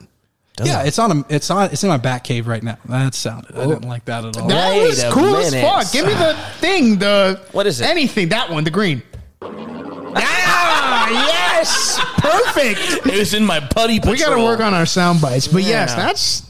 [0.62, 2.76] Yeah, it's on a, it's on it's in my back cave right now.
[2.86, 3.56] That sounded.
[3.56, 4.46] I didn't like that at all.
[4.48, 5.90] That Wait was a cool as fuck.
[5.90, 6.98] Give me the thing.
[6.98, 7.86] The What is it?
[7.86, 8.28] Anything.
[8.28, 8.64] That one.
[8.64, 9.02] The green.
[9.42, 11.98] ah, yes.
[12.18, 13.06] Perfect.
[13.06, 14.12] It was in my putty patrol.
[14.12, 15.48] We got to work on our sound bites.
[15.48, 15.96] But yes, Yeah.
[16.06, 16.42] that's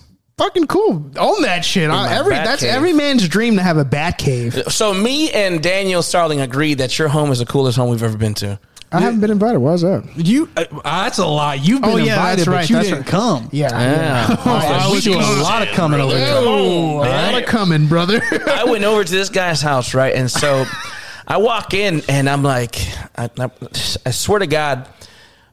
[0.44, 1.10] fucking cool.
[1.18, 1.90] Own that shit.
[1.90, 2.70] I- every that's cave.
[2.70, 4.62] every man's dream to have a bat cave.
[4.68, 8.16] So me and Daniel Starling agreed that your home is the coolest home we've ever
[8.18, 8.58] been to.
[8.92, 9.60] I haven't been invited.
[9.60, 10.02] Why is that?
[10.16, 11.54] You uh, that's a lie.
[11.54, 13.06] You've been Oh, yeah, invited, that's but you that's didn't right.
[13.06, 13.48] come.
[13.52, 13.68] Yeah.
[13.70, 14.36] Yeah.
[14.44, 16.34] I we was do a lot of coming over there.
[16.36, 18.20] Oh, a lot of coming, brother.
[18.48, 20.12] I went over to this guy's house, right?
[20.16, 20.64] And so
[21.28, 22.80] I walk in and I'm like,
[23.16, 23.50] I, I,
[24.06, 24.88] I swear to God,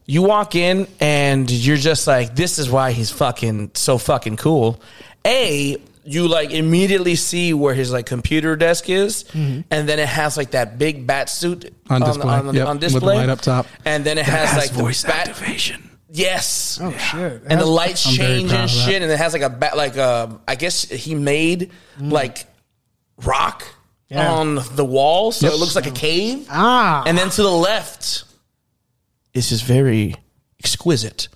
[0.08, 4.82] you walk in and you're just like, this is why he's fucking so fucking cool.
[5.26, 10.38] A, you like immediately see where his like computer desk is, and then it has
[10.38, 11.94] like that big bat suit Mm-hmm.
[11.94, 12.34] On display.
[12.34, 13.66] on, Yep, on with the display, light up top.
[13.86, 15.28] and then it has, like voice the bat.
[15.30, 15.90] activation.
[16.10, 16.80] Yes.
[16.82, 17.44] Oh shit.
[17.50, 20.28] and the lights I'm change and shit, and it has like a bat, like uh,
[20.48, 22.46] I guess he made like
[23.24, 23.64] rock
[24.10, 24.32] Yeah.
[24.32, 26.48] on the wall, so it looks like a cave.
[26.50, 27.04] Ah.
[27.06, 28.24] And then to the left
[29.38, 30.16] is his very
[30.60, 31.28] exquisite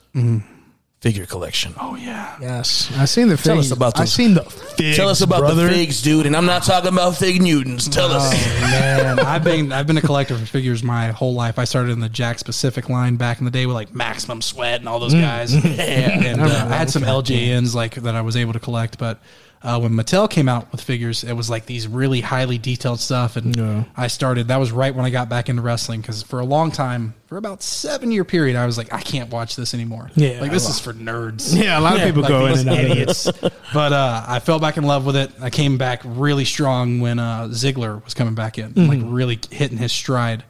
[1.02, 1.74] figure collection.
[1.80, 2.38] Oh yeah.
[2.40, 2.92] yes.
[2.98, 3.46] I've seen the figs.
[3.46, 4.14] Tell us about I those.
[4.14, 4.98] seen the figs.
[4.98, 5.68] Tell us about brother.
[5.68, 7.88] the figs, dude, and I'm not talking about fig Newtons.
[7.90, 8.34] Tell us.
[8.62, 11.58] Man, I've been I've been a collector for figures my whole life.
[11.60, 14.80] I started in the Jakks Pacific line back in the day with like Maximum Sweat
[14.80, 15.54] and all those guys.
[15.66, 19.20] and uh, I had some LJNs like that I was able to collect, but
[19.64, 23.36] uh, when Mattel came out with figures, it was like these really highly detailed stuff,
[23.36, 24.48] and I started.
[24.48, 27.38] That was right when I got back into wrestling because for a long time, for
[27.38, 30.10] about seven year period, I was like, I can't watch this anymore.
[30.16, 31.56] Yeah, like this is for nerds.
[31.56, 33.32] Yeah, a lot of people Like go in and out idiots.
[33.74, 35.32] but uh, I fell back in love with it.
[35.40, 39.78] I came back really strong when uh, Ziggler was coming back in, like really hitting
[39.78, 40.44] his stride.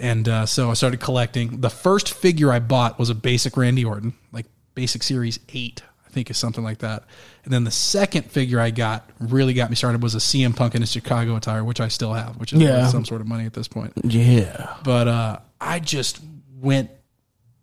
[0.00, 1.60] And uh, so I started collecting.
[1.60, 6.10] The first figure I bought was a basic Randy Orton, like basic series eight, I
[6.10, 7.04] think is something like that.
[7.44, 10.74] And then the second figure I got really got me started was a CM Punk
[10.74, 12.82] in his Chicago attire, which I still have, which is Yeah.
[12.82, 14.74] worth some sort of money at this point Yeah.
[14.82, 16.20] but uh, I just
[16.60, 16.90] went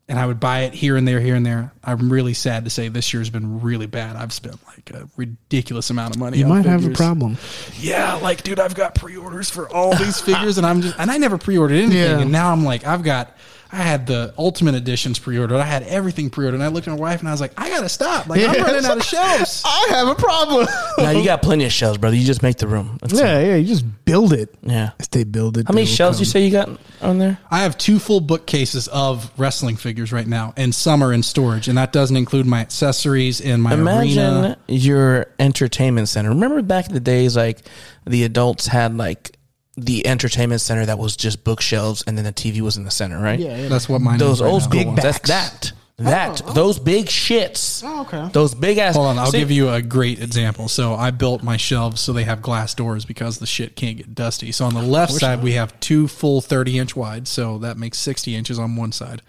[0.07, 1.71] and I would buy it here and there, here and there.
[1.83, 4.15] I'm really sad to say this year's been really bad.
[4.15, 6.37] I've spent like a ridiculous amount of money.
[6.37, 7.37] You might have a problem.
[7.79, 11.17] Yeah, like dude, I've got pre-orders for all these figures, and I'm just and I
[11.17, 12.19] never pre-ordered anything, Yeah.
[12.19, 13.35] and now I'm like, I've got.
[13.75, 15.57] I had the Ultimate Editions pre-ordered.
[15.57, 16.55] I had everything pre-ordered.
[16.55, 18.27] And I looked at my wife and I was like, I gotta stop.
[18.27, 19.63] Like I'm running out of shelves.
[19.65, 20.65] I have a problem.
[20.97, 22.15] Now you got plenty of shelves, brother.
[22.15, 22.97] You just make the room.
[23.01, 23.47] That's yeah, it.
[23.47, 23.55] yeah.
[23.57, 24.55] You just build it.
[24.61, 24.91] Yeah.
[24.97, 25.67] As they build it.
[25.67, 26.69] How many they will shelves you say you got
[27.01, 27.37] on there?
[27.51, 31.67] I have two full bookcases of wrestling figures right now, and some are in storage,
[31.67, 34.57] and that doesn't include my accessories and my Imagine arena.
[34.67, 36.29] your entertainment center.
[36.29, 37.59] Remember back in the days, like
[38.05, 39.34] the adults had like
[39.77, 43.21] the entertainment center that was just bookshelves, and then the TV was in the center,
[43.21, 43.39] right?
[43.39, 43.67] Yeah, yeah.
[43.67, 44.67] That's what mine those is right old now.
[44.67, 45.01] school Big ones.
[45.01, 45.29] That's backs.
[45.29, 45.73] that.
[45.97, 46.53] That oh, oh.
[46.53, 47.81] those big shits.
[47.85, 48.27] Oh, okay.
[48.33, 48.95] Those big ass.
[48.95, 50.67] Hold on, I'll See, give you a great example.
[50.67, 54.13] So I built my shelves so they have glass doors because the shit can't get
[54.13, 54.51] dusty.
[54.51, 57.97] So on the left side we have two full 30 inch wide, so that makes
[57.99, 59.21] 60 inches on one side.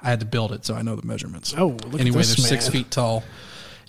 [0.00, 1.54] I had to build it, so I know the measurements.
[1.56, 3.24] Oh, look at anyway, they're six feet tall,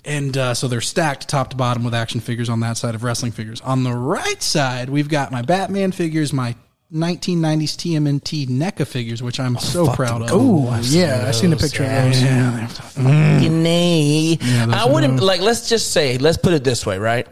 [0.04, 3.02] and uh, so they're stacked top to bottom with action figures on that side of
[3.02, 3.60] wrestling figures.
[3.62, 6.54] On the right side, we've got my Batman figures, my
[6.92, 10.28] 1990s TMNT NECA figures, which I'm so proud of.
[10.32, 11.24] Oh, yeah.
[11.26, 12.64] I've seen the picture yeah.
[12.64, 13.50] of those.
[13.50, 14.36] Nay.
[14.36, 15.40] those I wouldn't like.
[15.40, 16.18] Let's just say.
[16.18, 17.26] Let's put it this way, right?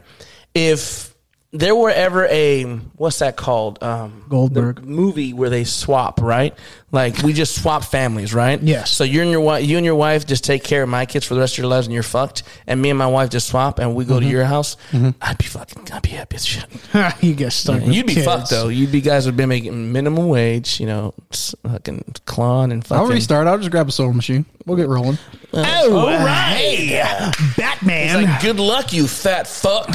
[0.53, 1.13] If
[1.53, 2.63] there were ever a
[2.95, 3.81] what's that called?
[3.81, 4.77] Um, Goldberg.
[4.77, 6.57] the movie where they swap, right?
[6.93, 8.61] Like we just swap families, right?
[8.61, 8.91] Yes.
[8.91, 11.25] So you're and your wife, you and your wife just take care of my kids
[11.25, 12.43] for the rest of your lives, and you're fucked.
[12.67, 14.25] And me and my wife just swap, and we go Mm-hmm.
[14.25, 14.77] to your house.
[15.19, 15.91] I'd be fucking.
[15.91, 16.65] I'd be happy as shit.
[17.23, 17.81] you get stuck.
[17.81, 18.25] with You'd be kids.
[18.27, 18.67] fucked though.
[18.67, 20.79] You'd be guys would be making minimum wage.
[20.79, 23.03] You know, fucking clawing and fucking.
[23.03, 23.47] I'll restart.
[23.47, 24.45] I'll just grab a sewing machine.
[24.67, 25.17] We'll get rolling.
[25.55, 26.91] Oh, All right.
[26.93, 27.33] right.
[27.57, 28.19] Batman.
[28.23, 29.87] It's like, good luck, you fat fuck.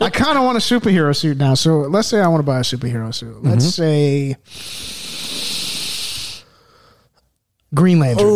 [0.00, 1.54] I kind of want a superhero suit now.
[1.54, 3.42] So let's say I want to buy a superhero suit.
[3.42, 4.36] Let's say
[7.74, 8.26] Green Lantern.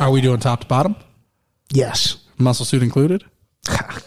[0.00, 0.96] Are we doing top to bottom?
[1.70, 2.16] Yes.
[2.38, 3.24] Muscle suit included?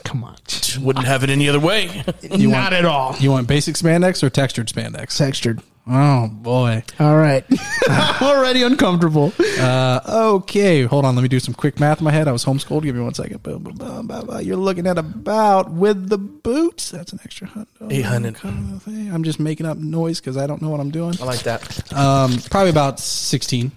[0.04, 0.36] Come on.
[0.80, 2.04] Wouldn't have it any other way.
[2.30, 3.16] Not at all.
[3.18, 5.18] You want basic spandex or textured spandex?
[5.18, 5.62] Textured.
[5.90, 6.84] Oh boy.
[7.00, 7.46] All right.
[7.90, 9.32] I'm already uncomfortable.
[9.60, 10.02] Uh,
[10.38, 11.16] Okay, hold on.
[11.16, 12.28] Let me do some quick math in my head.
[12.28, 12.84] I was homeschooled.
[12.84, 13.42] Give me one second.
[13.44, 14.42] Boom, boom, boom, boom, boom.
[14.42, 16.92] You're looking at about with the boots.
[16.92, 17.68] That's an extra hundred.
[17.90, 18.36] 800.
[18.36, 19.14] kind of thing.
[19.14, 21.16] I'm just making up noise because I don't know what I'm doing.
[21.22, 21.94] I like that.
[21.94, 23.72] Um, probably about sixteen.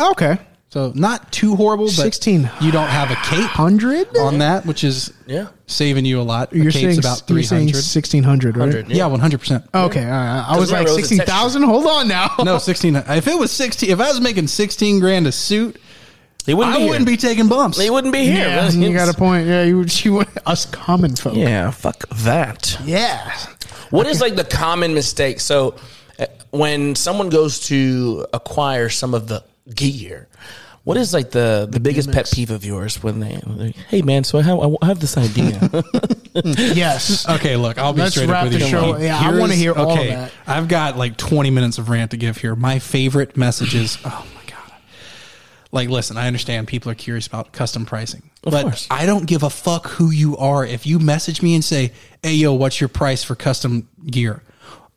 [0.00, 0.38] Okay.
[0.76, 2.50] So not too horrible, but 16.
[2.60, 4.14] You don't have a cape 100?
[4.18, 5.46] on that, which is Yeah.
[5.66, 6.52] saving you a lot.
[6.52, 7.76] A You're cape's saying, about you're three saying hundred.
[7.82, 8.66] 1600, right?
[8.66, 8.88] 100.
[8.94, 9.64] Yeah, one hundred percent.
[9.74, 10.04] Okay.
[10.04, 10.44] all right.
[10.46, 11.62] I was like remember, it was a 16,000.
[11.62, 12.30] Hold on now.
[12.44, 12.94] No, sixteen.
[12.94, 15.80] If it was sixteen, if I was making sixteen grand a suit,
[16.44, 17.16] They wouldn't I be wouldn't here.
[17.16, 17.78] be taking bumps.
[17.78, 18.46] They wouldn't be here.
[18.46, 19.46] Yeah, you got a point.
[19.46, 21.36] Yeah, you, you want us common folk.
[21.36, 22.78] Yeah, fuck that.
[22.84, 23.32] Yeah.
[23.88, 25.40] What is like the common mistake?
[25.40, 25.76] So
[26.18, 29.42] uh, when someone goes to acquire some of the
[29.74, 30.28] gear,
[30.86, 34.02] what is like the the biggest pet peeve of yours when they, when they hey
[34.02, 35.82] man, so I have I have this idea.
[36.44, 37.26] Yes.
[37.26, 38.70] Okay, look, I'll be Let's straight wrap up with the you.
[38.70, 38.98] show.
[38.98, 40.32] Yeah, I wanna hear all of okay, that.
[40.46, 42.54] I've got like 20 minutes of rant to give here.
[42.54, 43.96] My favorite messages.
[44.04, 44.72] Oh my god!
[45.72, 48.86] Like, listen, I understand people are curious about custom pricing, but course.
[48.90, 50.62] I don't give a fuck who you are.
[50.62, 54.42] If you message me and say, "Hey, yo, what's your price for custom gear?"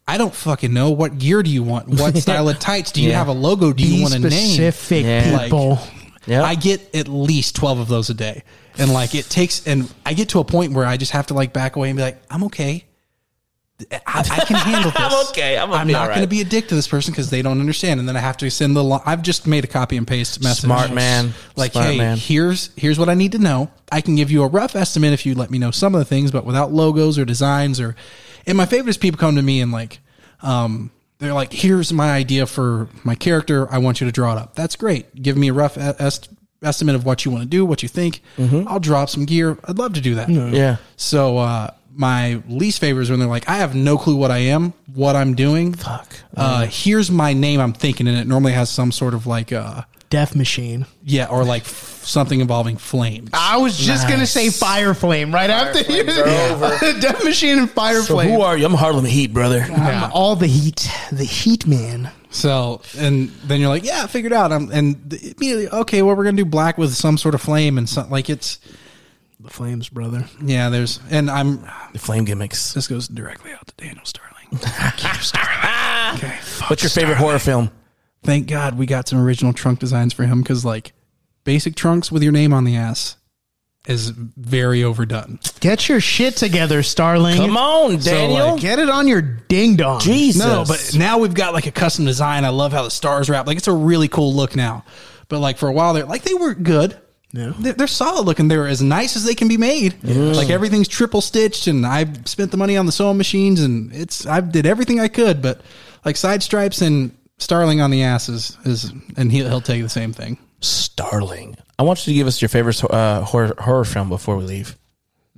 [0.09, 0.89] I don't fucking know.
[0.91, 1.87] What gear do you want?
[1.87, 2.91] What style of tights?
[2.91, 3.17] Do you Yeah.
[3.19, 3.71] have a logo?
[3.73, 4.29] Do you Be want a name?
[4.31, 5.31] specific, Yeah.
[5.33, 5.79] Like, people.
[6.25, 6.43] Yeah.
[6.43, 8.43] I get at least 12 of those a day.
[8.77, 11.33] And like it takes, and I get to a point where I just have to
[11.33, 12.85] like back away and be like, I'm okay.
[13.91, 14.99] I, I can handle this.
[14.99, 15.57] I'm okay.
[15.57, 17.59] I'm be not all going to be a dick to this person because they don't
[17.59, 17.99] understand.
[17.99, 18.83] And then I have to send the.
[18.83, 20.65] Lo- I've just made a copy and paste message.
[20.65, 21.33] Smart man.
[21.55, 22.17] Like, Smart hey, man.
[22.17, 23.71] here's here's what I need to know.
[23.91, 26.05] I can give you a rough estimate if you let me know some of the
[26.05, 27.95] things, but without logos or designs or.
[28.47, 29.99] And my favorite is people come to me and like,
[30.41, 30.89] um,
[31.19, 33.71] they're like, here's my idea for my character.
[33.71, 34.55] I want you to draw it up.
[34.55, 35.13] That's great.
[35.21, 36.29] Give me a rough est-
[36.63, 38.21] estimate of what you want to do, what you think.
[38.39, 39.57] I'll draw up some gear.
[39.65, 40.29] I'd love to do that.
[40.29, 40.55] Mm-hmm.
[40.55, 40.77] Yeah.
[40.95, 44.37] So uh, my least favorite is when they're like, I have no clue what I
[44.39, 45.73] am, what I'm doing.
[45.73, 46.13] Fuck.
[46.35, 49.83] Uh, here's my name I'm thinking, and it normally has some sort of like, uh,
[50.09, 50.87] Death Machine.
[51.03, 53.29] yeah, or like f- something involving flames.
[53.31, 56.03] I was just going to say Fire Flame right after you.
[56.03, 56.99] Flames are over.
[56.99, 58.29] Death Machine and Fire So Flame.
[58.29, 58.65] who are you?
[58.65, 59.59] I'm Harlem Heat, brother.
[59.61, 60.89] I'm all the heat.
[61.11, 62.09] The heat man.
[62.31, 64.51] So, and then you're like, yeah, figured out.
[64.51, 67.77] I'm, and th- immediately, okay, well, we're gonna do black with some sort of flame
[67.77, 68.57] and something like it's,
[69.49, 70.25] The flames, brother.
[70.43, 70.69] yeah.
[70.69, 71.61] There's, and I'm.
[71.93, 72.73] The flame gimmicks.
[72.73, 74.35] This goes directly out to Daniel Starling.
[76.67, 77.71] What's your favorite horror film?
[78.23, 80.93] Thank God we got some original trunk designs for him because like
[81.45, 83.15] basic trunks with your name on the ass
[83.87, 85.39] is very overdone.
[85.61, 87.37] Get your shit together, Starling.
[87.37, 88.51] Come on, So, Daniel.
[88.51, 89.99] like, Get it on your ding dong.
[90.01, 90.45] Jesus.
[90.45, 92.43] No, but now we've got like a custom design.
[92.45, 93.47] I love how the stars wrap.
[93.47, 94.83] Like it's a really cool look now.
[95.27, 96.97] But like for a while, they're like they were good.
[97.31, 97.53] Yeah.
[97.59, 98.47] They're, they're solid looking.
[98.47, 100.03] They're as nice as they can be made.
[100.03, 104.25] Like everything's triple stitched, and I spent the money on the sewing machines, and it's
[104.25, 105.41] I did everything I could.
[105.41, 105.61] But
[106.03, 109.83] like side stripes and Starling on the asses is, is and he'll, he'll tell you
[109.83, 110.37] the same thing.
[110.59, 111.55] Starling.
[111.79, 114.77] I want you to give us your favorite uh, horror horror film before we leave,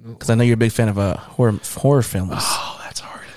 [0.04, 2.34] because I know you're a big fan of uh, horror horror films.
[2.36, 3.28] Oh, that's hard.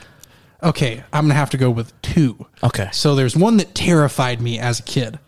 [0.62, 2.46] Okay, I'm gonna have to go with two.
[2.62, 2.88] Okay.
[2.92, 5.18] So there's one that terrified me as a kid,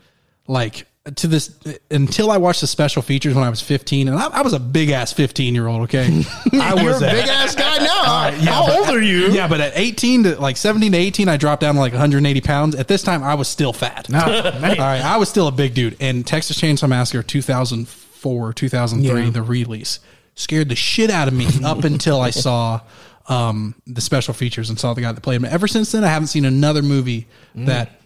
[0.47, 1.57] like to this
[1.91, 4.59] until I watched the special features when I was 15, and I, I was a
[4.59, 5.83] big ass 15 year old.
[5.83, 7.85] Okay, I You're was a big ass guy now.
[8.29, 9.29] yeah, How but- old are you?
[9.29, 12.41] Yeah, but at 18 to like 17 to 18, I dropped down to like 180
[12.41, 12.75] pounds.
[12.75, 14.13] At this time, I was still fat.
[14.13, 15.97] All right, I was still a big dude.
[16.01, 19.31] And Texas Chainsaw Massacre 2004, 2003, Yeah.
[19.31, 20.01] the release
[20.35, 22.81] scared the shit out of me up until I saw
[23.29, 25.45] um, the special features and saw the guy that played him.
[25.45, 28.01] Ever since then, I haven't seen another movie that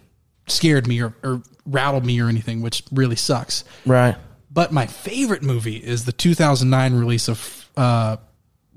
[0.46, 3.64] scared me or, or rattled me or anything, which really sucks.
[3.86, 4.16] Right.
[4.50, 8.16] But my favorite movie is the 2009 release of uh,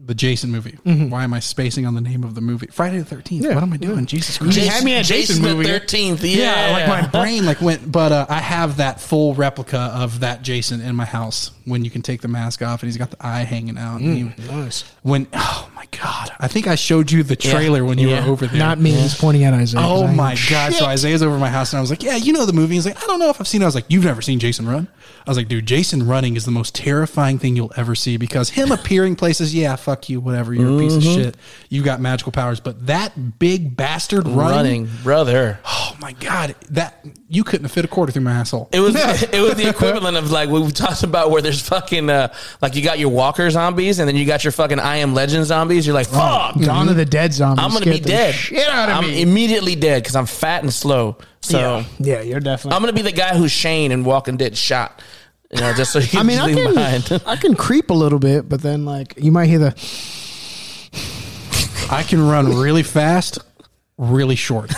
[0.06, 0.78] the Jason movie.
[0.84, 2.68] Why am I spacing on the name of the movie?
[2.68, 3.54] Friday the 13th.
[3.54, 4.06] what am I doing?
[4.06, 4.58] Jesus Christ.
[4.58, 5.66] You had me at Jason the movie.
[5.66, 6.22] Thirteenth.
[6.24, 6.68] Yeah.
[6.68, 10.42] Yeah, like my brain like went, but uh, I have that full replica of that
[10.42, 11.52] Jason in my house.
[11.66, 14.02] When you can take the mask off and he's got the eye hanging out.
[14.02, 14.84] and he- Nice.
[15.04, 18.26] when oh my god, I think I showed you the trailer when you Yeah.
[18.26, 18.60] were over there.
[18.60, 18.92] Not me.
[18.92, 19.82] He's pointing at Isaiah.
[19.86, 20.74] Oh my ain't god!
[20.74, 20.86] So.
[20.86, 23.02] Isaiah's over my house, and I was like, "Yeah, you know the movie." He's like,
[23.02, 23.66] "I don't know if I've seen." it.
[23.66, 24.89] I was like, "You've never seen Jason run?"
[25.26, 28.50] I was like, "Dude, Jason running is the most terrifying thing you'll ever see because
[28.50, 31.22] him appearing places, yeah, fuck you, whatever, you're a piece of mm-hmm.
[31.22, 31.38] shit.
[31.70, 32.60] You got magical powers.
[32.60, 35.60] But that big bastard running, running, brother.
[35.66, 38.69] oh my god, that you couldn't fit a quarter through my asshole.
[38.72, 42.34] It was it was the equivalent of like we talked about where there's fucking uh
[42.62, 45.46] like you got your walker zombies and then you got your fucking I am legend
[45.46, 45.88] zombies.
[45.88, 47.63] You're like, fuck, Dawn of the Dead zombies.
[47.63, 48.36] I'm gonna be scared the dead.
[48.36, 49.22] Shit out of I'm me.
[49.22, 51.17] immediately dead because I'm fat and slow.
[51.41, 51.86] So yeah.
[52.00, 52.76] yeah, you're definitely.
[52.76, 55.02] I'm gonna be the guy who's Shane and Walking Dead shot.
[55.52, 57.24] You know, just so you I mean, I can, behind.
[57.26, 59.76] I can creep a little bit, but then like you might hear the.
[61.91, 63.39] I can run really fast,
[63.98, 64.72] really short.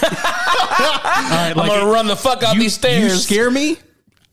[0.79, 3.03] All right, I'm gonna run the fuck out you, these stairs.
[3.03, 3.77] You scare me,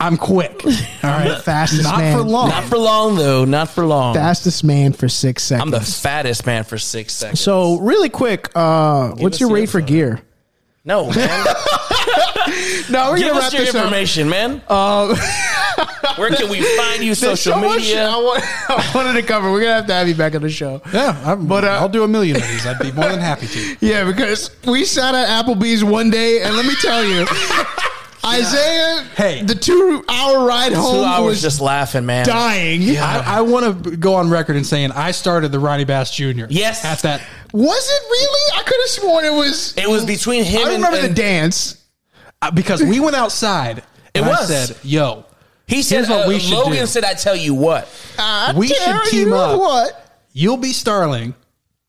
[0.00, 0.64] I'm quick.
[0.64, 0.70] All
[1.11, 2.16] right, fastest not man.
[2.16, 2.48] for long.
[2.48, 3.44] Not for long though.
[3.44, 4.14] Not for long.
[4.14, 5.62] Fastest man for six seconds.
[5.62, 7.40] I'm the fattest man for six seconds.
[7.40, 9.88] so really quick, uh, what's your the rate for info.
[9.88, 10.20] gear?
[10.85, 11.46] no, man.
[12.90, 13.85] No, we're Give gonna us wrap your this up.
[13.85, 14.61] information, man.
[14.68, 15.14] Um,
[16.18, 17.14] Where can we find you?
[17.14, 18.07] there's Social so much media.
[18.09, 19.51] I, want, I wanted to cover.
[19.51, 20.81] We're gonna have to have you back on the show.
[20.92, 22.66] Yeah, I'm, But, but uh, I'll do a million of these.
[22.66, 23.77] I'd be more than happy to.
[23.87, 27.27] Yeah, because we sat at Applebee's one day, and let me tell you,
[28.25, 29.42] Isaiah, Hey.
[29.42, 32.25] the two-hour ride home Two hours was just laughing, man.
[32.25, 32.96] dying.
[32.98, 36.44] I, I want to go on record and saying I started the Ronnie Bass Jr.
[36.48, 36.85] Yes.
[36.85, 37.20] at that.
[37.53, 38.61] Was it really?
[38.61, 39.77] I could have sworn it was.
[39.77, 41.85] It was between him I remember and, the and dance.
[42.40, 43.79] uh, because we went outside.
[43.79, 43.85] It
[44.20, 44.46] and I was.
[44.48, 45.25] said, "Yo,
[45.66, 46.87] He said, Here's what uh, we should Logan do.
[46.87, 47.88] said, I tell you what.
[48.18, 49.59] I We tell should team you up.
[49.59, 50.20] What?
[50.33, 51.35] you'll be Starling,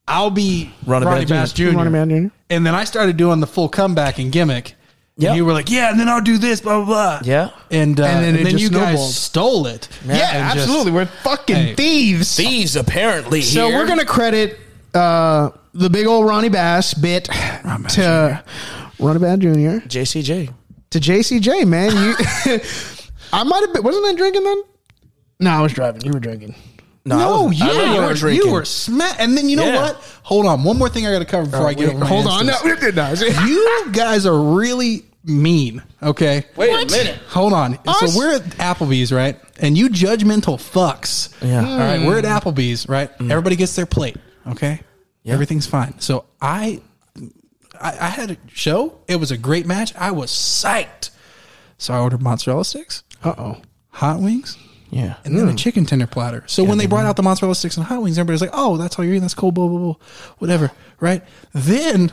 [0.08, 2.34] I'll be Ronnie Ronnie, Bass Bass Jr." Ronnie Man Jr.
[2.50, 4.76] And then I started doing the full comeback and gimmick.
[5.18, 5.30] Yep.
[5.30, 7.20] And you were like, "Yeah," and then I'll do this, blah blah blah.
[7.24, 7.52] Yeah.
[7.70, 8.96] And uh, And and then then, it just you snowballed.
[8.96, 9.88] guys stole it.
[10.06, 10.92] Yeah, And just- absolutely.
[10.92, 11.76] We're fucking Hey.
[11.76, 12.36] thieves.
[12.36, 13.78] Thieves apparently So here.
[13.78, 14.60] we're gonna credit
[14.96, 18.44] uh, the big old Ronnie Bass bit to
[19.00, 19.88] Ronnie Bass Jr.
[19.88, 20.50] JCJ.
[20.90, 21.66] to JCJ.
[21.68, 22.16] Man, you.
[23.34, 23.84] I might have been.
[23.84, 24.63] Wasn't I drinking then?
[25.39, 26.02] No, I was driving.
[26.04, 26.56] You were drinking.
[27.06, 28.48] No, I No, was- you, I know were, you were drinking.
[28.48, 29.15] You were smack.
[29.19, 29.82] And then you know Yeah.
[29.82, 29.96] what?
[30.24, 30.63] Hold on.
[30.63, 31.98] One more thing I got to cover before oh, I get over.
[32.00, 32.46] my Hold on.
[32.46, 32.96] No, instance.
[32.96, 33.46] no, no.
[33.46, 35.82] you guys are really mean.
[36.02, 36.46] Okay.
[36.56, 37.17] Wait a minute.
[37.30, 37.78] Hold on.
[37.88, 38.13] Us?
[38.13, 39.38] So we're at Applebee's, right?
[39.60, 41.34] And you judgmental fucks.
[41.41, 41.67] Yeah.
[41.67, 42.06] All right.
[42.06, 43.10] We're at Applebee's, right?
[43.17, 43.32] Mm.
[43.32, 44.15] Everybody gets their plate.
[44.48, 44.82] Okay.
[45.26, 46.00] Everything's fine.
[46.00, 46.82] So I,
[47.80, 49.00] I, I had a show.
[49.08, 49.93] It was a great match.
[49.96, 51.10] I was psyched.
[51.78, 53.58] So I ordered mozzarella sticks, Uh oh.
[53.92, 54.58] hot wings,
[54.90, 55.16] Yeah.
[55.26, 56.44] and then a chicken tender platter.
[56.48, 58.98] So when they brought out the mozzarella sticks and hot wings, everybody's like, "Oh, that's
[58.98, 59.22] all you're eating.
[59.22, 59.96] That's cool." Blah blah blah,
[60.40, 60.72] whatever.
[61.00, 61.24] Right?
[61.54, 62.12] Then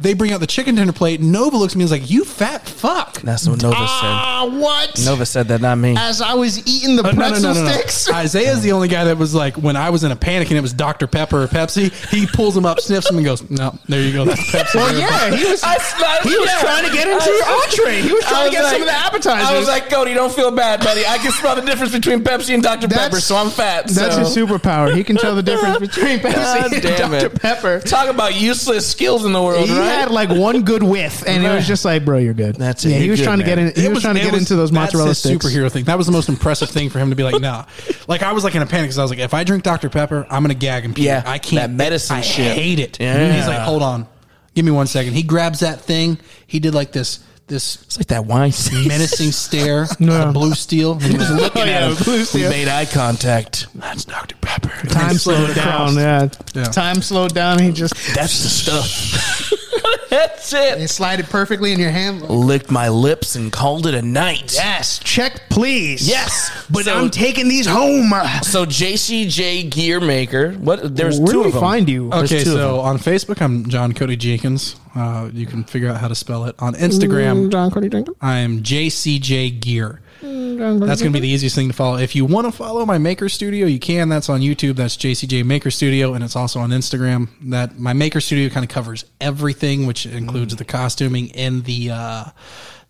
[0.00, 1.20] they bring out the chicken tender plate.
[1.20, 4.96] Nova looks at me and is like, "You fat fuck." That's what Nova Ah, what?
[4.96, 5.04] said.
[5.10, 5.94] Nova said that, not me.
[5.98, 8.10] As I was eating the Uh, pretzel sticks.
[8.12, 10.62] Isaiah's the only guy that was like, when I was in a panic and it
[10.62, 11.06] was Dr.
[11.06, 14.24] Pepper or Pepsi, he pulls them up, sniffs them, and goes, "No, there you go.
[14.24, 15.62] That's Pepsi." well, yeah, he was.
[15.64, 16.60] I slimed- he was yeah.
[16.60, 17.36] trying to get into I-
[17.76, 18.00] your entree.
[18.08, 19.48] He was I trying to get like- some of the appetizers.
[19.48, 21.04] I was like, Cody, don't feel bad, buddy.
[21.06, 22.86] I can smell the difference between Pepsi and Dr.
[22.86, 23.88] That's- Pepper, so I'm fat.
[23.88, 24.20] That's so.
[24.20, 24.94] his superpower.
[24.94, 27.26] He can tell the difference between Pepsi God and damn Dr.
[27.26, 27.40] it.
[27.42, 27.80] Pepper.
[27.80, 29.89] Talk about useless skills in the world, He right?
[29.90, 32.56] Had like one good whiff, and it was just like, bro, you're good.
[32.56, 32.90] That's it.
[32.90, 33.72] Yeah, he You're was good, trying to get in.
[33.74, 35.44] He It was, trying to it get was- into those that's mozzarella his sticks.
[35.46, 35.84] superhero thing.
[35.84, 37.66] That was the most impressive thing for him to be like, nah.
[38.08, 39.88] Like I was like in a panic because I was like, if I drink Dr.
[39.88, 41.06] Pepper, I'm gonna gag and puke.
[41.06, 41.60] Yeah, I can't.
[41.62, 42.54] that medicine I shit.
[42.56, 42.98] hate it.
[43.00, 43.32] Yeah.
[43.36, 44.06] He's like, hold on,
[44.54, 45.12] give me one second.
[45.14, 46.18] He grabs that thing.
[46.46, 48.52] He did like this this it's like that wine
[48.86, 50.28] menacing stare No.
[50.28, 50.94] of blue steel.
[51.00, 52.04] He was oh, looking Oh, yeah, at him.
[52.04, 53.66] blue We made eye contact.
[53.74, 54.36] That's Dr.
[54.40, 54.86] Pepper.
[54.86, 55.96] Time slowed down.
[55.96, 56.28] Yeah.
[56.54, 56.62] Yeah.
[56.64, 57.58] time slowed down.
[57.60, 59.39] He just That's the stuff.
[60.10, 60.78] That's it.
[60.78, 62.22] they slide it perfectly in your hand.
[62.22, 64.52] Licked my lips and called it a night.
[64.54, 66.08] Yes, check please.
[66.08, 66.50] Yes.
[66.70, 68.10] but So- I'm taking these home.
[68.42, 70.52] So JCJ Gear Maker.
[70.52, 70.94] What?
[70.96, 71.60] There's Where two do we of them.
[71.60, 72.10] find you?
[72.10, 74.76] There's Okay, two of so on Facebook, I'm John Cody Jenkins.
[74.94, 76.56] Uh, you can figure out how to spell it.
[76.58, 78.16] On Instagram, John Cody Jenkins.
[78.20, 80.00] I'm JCJ Gear.
[80.20, 81.96] That's going to be the easiest thing to follow.
[81.98, 84.08] If you want to follow my Maker Studio, you can.
[84.08, 84.76] That's on YouTube.
[84.76, 87.28] That's JCJ Maker Studio, and it's also on Instagram.
[87.50, 92.24] That my Maker Studio kind of covers everything, which includes the costuming and the uh,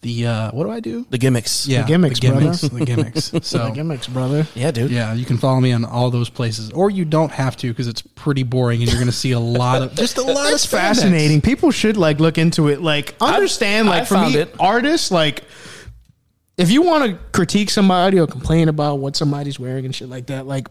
[0.02, 1.06] the uh, what do I do?
[1.10, 1.66] the gimmicks.
[1.68, 2.78] Yeah, gimmicks, the gimmicks, brother.
[2.78, 3.32] the gimmicks.
[3.42, 4.46] So The gimmicks, brother.
[4.54, 4.90] Yeah, dude.
[4.90, 7.86] yeah, you can follow me on all those places, or you don't have to because
[7.86, 10.64] it's pretty boring, and you're going to see a lot of just a lot It's
[10.64, 10.80] of spandex.
[10.80, 11.40] fascinating.
[11.42, 12.80] People should like look into it.
[12.80, 13.88] Like understand.
[13.88, 14.54] I like for found me, it.
[14.58, 15.44] artists like.
[16.61, 20.27] If you want to critique somebody or complain about what somebody's wearing and shit like
[20.27, 20.68] that, like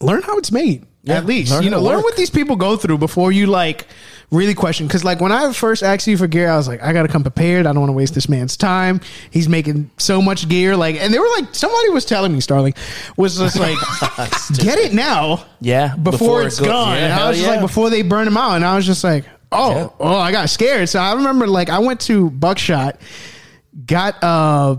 [0.00, 0.86] learn how it's made.
[1.08, 2.04] at least learn you know learn work.
[2.04, 3.86] what these people go through before you like
[4.30, 4.86] really question.
[4.86, 7.08] Because like when I first asked you for gear, I was like, I got to
[7.08, 7.66] come prepared.
[7.66, 9.00] I don't want to waste this man's time.
[9.30, 10.76] He's making so much gear.
[10.76, 12.74] Like, and they were like, somebody was telling me, Starling,
[13.16, 13.76] was just like,
[14.58, 15.44] get it now.
[15.60, 16.96] Yeah, before, before it's it go- gone.
[16.96, 17.54] yeah, and I was just yeah.
[17.56, 18.54] like, before they burn them out.
[18.56, 19.88] And I was just like, oh, Yeah.
[19.98, 20.88] oh, I got scared.
[20.88, 23.00] So I remember like I went to Buckshot,
[23.86, 24.76] got uh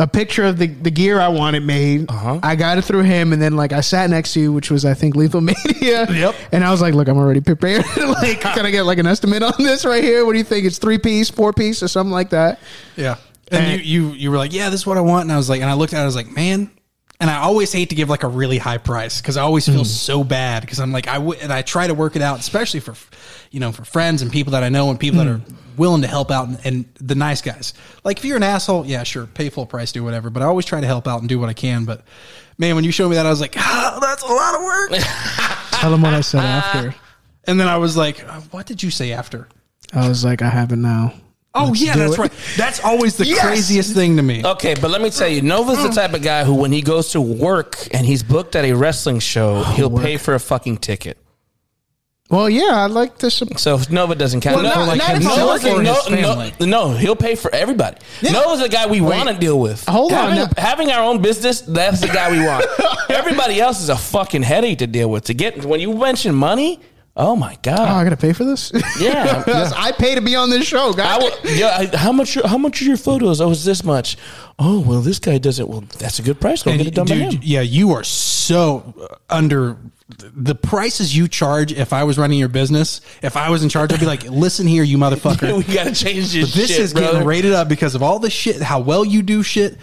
[0.00, 2.10] a picture of the, the gear I wanted made.
[2.10, 2.40] Uh-huh.
[2.42, 4.84] I got it through him, and then like I sat next to you, which was
[4.84, 6.06] I think Lethal Media.
[6.10, 6.34] Yep.
[6.50, 7.84] And I was like, "Look, I'm already prepared.
[7.96, 10.26] like, can I get like an estimate on this right here?
[10.26, 10.66] What do you think?
[10.66, 12.58] It's three piece, four piece, or something like that?"
[12.96, 13.16] Yeah.
[13.52, 15.22] And And- you, you you were like, yeah, this is what I want.
[15.24, 16.70] And I was like, and I looked at it, I was like, man.
[17.24, 19.86] And I always hate to give like a really high price because I always feel
[19.86, 22.94] so bad because I'm like I and I try to work it out, especially for
[23.50, 25.40] you know for friends and people that I know and people that are
[25.78, 27.72] willing to help out and, and the nice guys.
[28.04, 30.28] Like if you're an asshole, yeah, sure, pay full price, do whatever.
[30.28, 31.86] But I always try to help out and do what I can.
[31.86, 32.04] But
[32.58, 34.90] man, when you showed me that, I was like, oh, that's a lot of work.
[35.80, 36.94] Tell them what I said after.
[37.44, 39.48] and then I was like, uh, what did you say after?
[39.94, 41.14] I was like, "I have it now."
[41.56, 42.18] Oh yeah, that's it.
[42.18, 42.32] right.
[42.56, 43.40] That's always the Yes!
[43.46, 44.44] craziest thing to me.
[44.44, 47.12] Okay, but let me tell you, Nova's the type of guy who, when he goes
[47.12, 50.78] to work and he's booked at a wrestling show, oh, he'll pay for a fucking
[50.78, 51.16] ticket.
[52.30, 53.30] Well, yeah, I'd like to.
[53.30, 54.56] Sup- So if Nova doesn't count.
[54.62, 57.98] Well, not- like not if Nova's or no, no, no, he'll pay for everybody.
[58.22, 59.84] Nova's the guy we want to deal with.
[59.86, 60.48] Hold on having, now.
[60.56, 62.64] having our own business, that's the guy we want.
[63.10, 65.24] everybody else is a fucking headache to deal with.
[65.24, 66.80] To get when you mention money,
[67.16, 67.78] oh my god!
[67.80, 68.72] oh, I gotta pay for this.
[69.00, 69.44] yeah.
[69.46, 71.22] Yes, I pay to be on this show, I guys.
[71.22, 72.34] will, yeah, I, how much?
[72.44, 73.40] How much are your photos?
[73.40, 74.16] Oh, it's this much.
[74.58, 75.68] Oh, well, this guy doesn't.
[75.68, 76.62] Well, that's a good price.
[76.62, 77.40] Go get it done by him.
[77.42, 79.76] yeah, you are so uh, under
[80.08, 81.72] the prices you charge.
[81.72, 84.66] If I was running your business, if I was in charge, I'd be like, "Listen
[84.66, 85.56] here, you motherfucker.
[85.66, 86.54] we gotta change this.
[86.54, 87.12] this shit, is brother.
[87.12, 89.76] getting rated up because of all the shit, how well you do shit."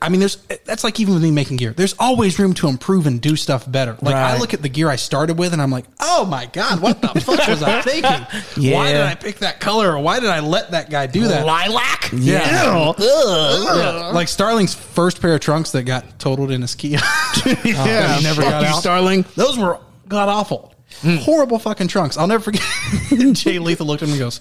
[0.00, 1.72] I mean, there's eh, that's like even with me making gear.
[1.72, 3.96] There's always room to improve and do stuff better.
[4.00, 6.80] Like I look at the gear I started with, and I'm like, "Oh my god,
[6.80, 8.72] what the fuck was I thinking?
[8.72, 9.92] Why did I pick that color?
[9.92, 12.10] Or why did I let that guy do that?" Lilac.
[12.12, 12.94] Yeah.
[12.98, 14.10] Yeah.
[14.12, 16.98] Like Starling's first pair of trunks that got totaled in his Kia.
[17.64, 18.80] yeah, oh, he never got you, out.
[18.80, 19.24] Starling.
[19.34, 20.74] Those were god awful.
[21.00, 21.16] Hmm.
[21.16, 22.16] Horrible fucking trunks.
[22.16, 22.62] I'll never forget.
[23.32, 24.40] Jay Lethal looked at him and goes,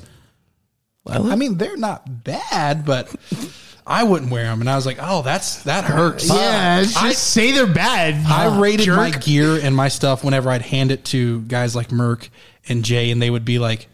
[1.08, 3.14] I mean, they're not bad, but
[3.86, 4.62] I wouldn't wear them.
[4.62, 6.30] And I was like, oh, that's that hurts.
[6.30, 8.26] Yeah, just I, say they're bad.
[8.26, 8.98] I rated jerk.
[8.98, 12.30] my gear and my stuff whenever I'd hand it to guys like Merck
[12.68, 13.88] and Jay, and they would be like,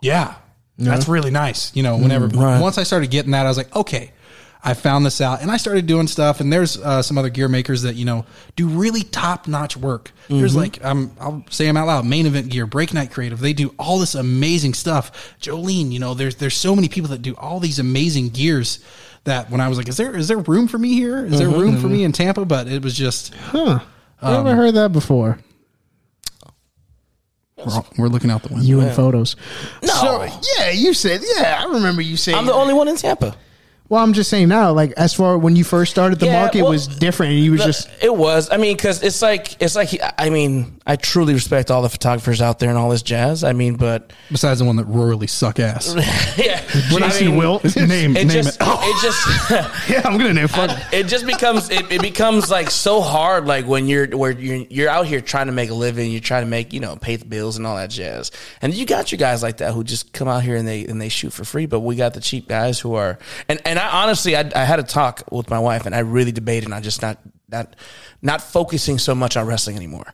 [0.00, 0.34] yeah,
[0.78, 1.74] that's really nice.
[1.74, 2.60] You know, whenever right.
[2.60, 4.12] once I started getting that, I was like, okay,
[4.66, 6.40] I found this out, and I started doing stuff.
[6.40, 8.24] And there's uh, some other gear makers that you know
[8.56, 10.10] do really top notch work.
[10.28, 13.38] There's like um, I'll say them out loud: Main Event Gear, Break Night Creative.
[13.38, 15.36] They do all this amazing stuff.
[15.38, 18.82] Jolene, you know, there's there's so many people that do all these amazing gears.
[19.24, 21.24] That when I was like, is there is there room for me here?
[21.24, 22.06] Is there room for me mm-hmm.
[22.06, 22.44] in Tampa?
[22.44, 23.80] But it was just Huh.
[24.20, 25.38] I never um, heard that before.
[27.56, 28.64] we're, we're looking out the window.
[28.66, 29.36] You in photos.
[29.82, 29.92] No.
[29.92, 32.38] So, yeah, you said, yeah, I remember you saying.
[32.38, 33.36] I'm the only one in Tampa.
[33.88, 36.62] Well, I'm just saying now, like, as far when you first started, the Yeah, market
[36.62, 37.32] well, was different.
[37.34, 38.50] And you was No, just, it was.
[38.50, 42.40] I mean, because it's like it's like I mean, I truly respect all the photographers
[42.42, 43.44] out there and all this jazz.
[43.44, 45.94] I mean, but Besides the one that royally suck ass.
[46.38, 46.60] yeah,
[46.92, 48.66] when I see Will, name it name just it.
[48.66, 49.50] it just
[49.90, 50.70] yeah, I'm going to name fuck.
[50.92, 54.88] it just becomes it, it becomes like so hard like when you're where you're you're
[54.90, 57.24] out here trying to make a living you're trying to make you know pay the
[57.24, 58.30] bills and all that jazz
[58.62, 61.00] and you got your guys like that who just come out here and they and
[61.00, 63.18] they shoot for free but we got the cheap guys who are
[63.48, 66.32] and and I honestly I, I had a talk with my wife and I really
[66.32, 67.18] debated on just not
[67.48, 67.76] not
[68.22, 70.12] not focusing so much on wrestling anymore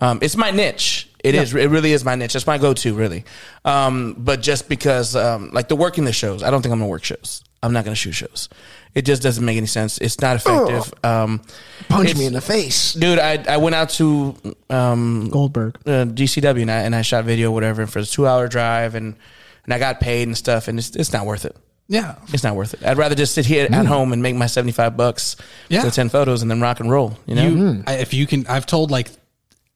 [0.00, 1.52] um, it's my niche It is.
[1.52, 2.36] It really is my niche.
[2.36, 3.24] It's my go-to, really.
[3.64, 6.88] Um, but just because, um, like the working the shows, I don't think I'm gonna
[6.88, 7.42] work shows.
[7.64, 8.48] I'm not gonna shoot shows.
[8.94, 9.98] It just doesn't make any sense.
[9.98, 10.94] It's not effective.
[11.02, 11.42] Um,
[11.88, 12.92] Punch me in the face.
[12.94, 13.18] dude.
[13.18, 14.36] I I went out to
[14.70, 15.78] um, Goldberg.
[15.84, 19.16] uh, GCW and I, and I shot video, whatever, and for the two-hour drive, and
[19.64, 21.56] and I got paid and stuff, and it's it's not worth it.
[21.88, 22.16] Yeah.
[22.32, 22.84] It's not worth it.
[22.84, 23.86] I'd rather just sit here at mm.
[23.86, 25.36] home and make my seventy-five bucks
[25.68, 25.82] Yeah.
[25.82, 27.18] for ten photos and then rock and roll.
[27.26, 27.80] You know, You, hmm.
[27.86, 29.10] I, if you can, I've told like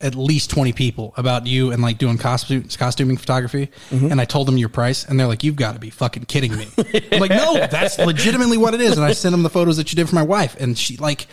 [0.00, 3.70] at least 20 people about you and like doing costume, costuming photography.
[3.90, 4.10] Mm-hmm.
[4.10, 6.56] And I told them your price and they're like, you've got to be fucking kidding
[6.56, 6.68] me.
[7.12, 8.96] I'm like, no, that's legitimately what it is.
[8.96, 11.26] And I sent them the photos that you did for my wife and she like,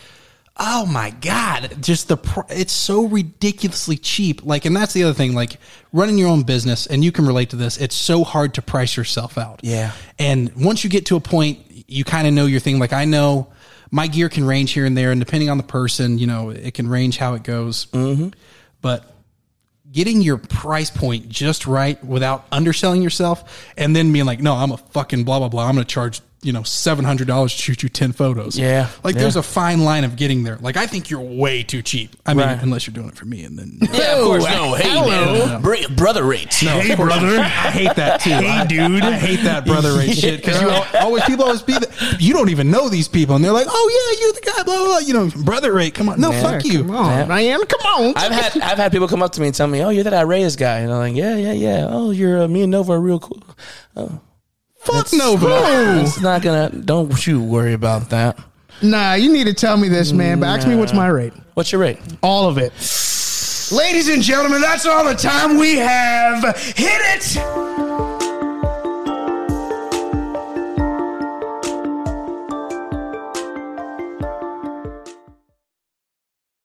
[0.58, 4.44] oh my God, just the, pr- it's so ridiculously cheap.
[4.44, 5.58] Like, and that's the other thing, like
[5.92, 7.76] running your own business and you can relate to this.
[7.76, 9.60] It's so hard to price yourself out.
[9.62, 9.92] Yeah.
[10.18, 12.78] And once you get to a point, you kind of know your thing.
[12.78, 13.48] Like I know
[13.90, 16.74] my gear can range here and there, and depending on the person, you know, it
[16.74, 17.86] can range how it goes.
[17.86, 18.28] Mm-hmm.
[18.80, 19.10] But
[19.90, 24.72] getting your price point just right without underselling yourself, and then being like, "No, I'm
[24.72, 25.66] a fucking blah blah blah.
[25.66, 28.56] I'm going to charge." You know, seven hundred dollars to shoot you ten photos.
[28.56, 29.22] Yeah, like yeah.
[29.22, 30.56] there's a fine line of getting there.
[30.58, 32.14] Like I think you're way too cheap.
[32.24, 32.62] I mean, Right.
[32.62, 34.44] unless you're doing it for me, and then yeah, of course.
[34.44, 35.46] No, hey hello.
[35.48, 36.62] man, Br- brother rates.
[36.62, 37.38] No, hey, brother.
[37.40, 38.30] I hate that too.
[38.30, 39.02] Hey, dude.
[39.02, 40.70] I hate that brother rate shit because you
[41.00, 44.14] always people always be the, you don't even know these people and they're like, oh
[44.14, 44.62] yeah, you're the guy.
[44.62, 44.86] Blah blah.
[44.86, 44.98] blah.
[44.98, 45.94] You know, brother rate.
[45.94, 46.84] Come on, no, fuck you.
[46.84, 47.66] Come on, man.
[47.66, 48.12] Come on.
[48.16, 50.24] I've had I've had people come up to me and tell me, "Oh, you're that
[50.28, 53.00] Reyes guy," and I'm like, "Yeah, yeah, yeah." Oh, you're uh, me and Nova are
[53.00, 53.42] real cool.
[54.88, 56.00] Fuck Nova.
[56.00, 56.70] It's not gonna.
[56.70, 58.38] Don't you worry about that.
[58.82, 60.40] Nah, you need to tell me this, man.
[60.40, 61.32] But ask me what's my rate.
[61.54, 61.98] What's your rate?
[62.22, 62.72] All of it.
[63.70, 66.42] Ladies and gentlemen, that's all the time we have.
[66.56, 68.07] Hit it!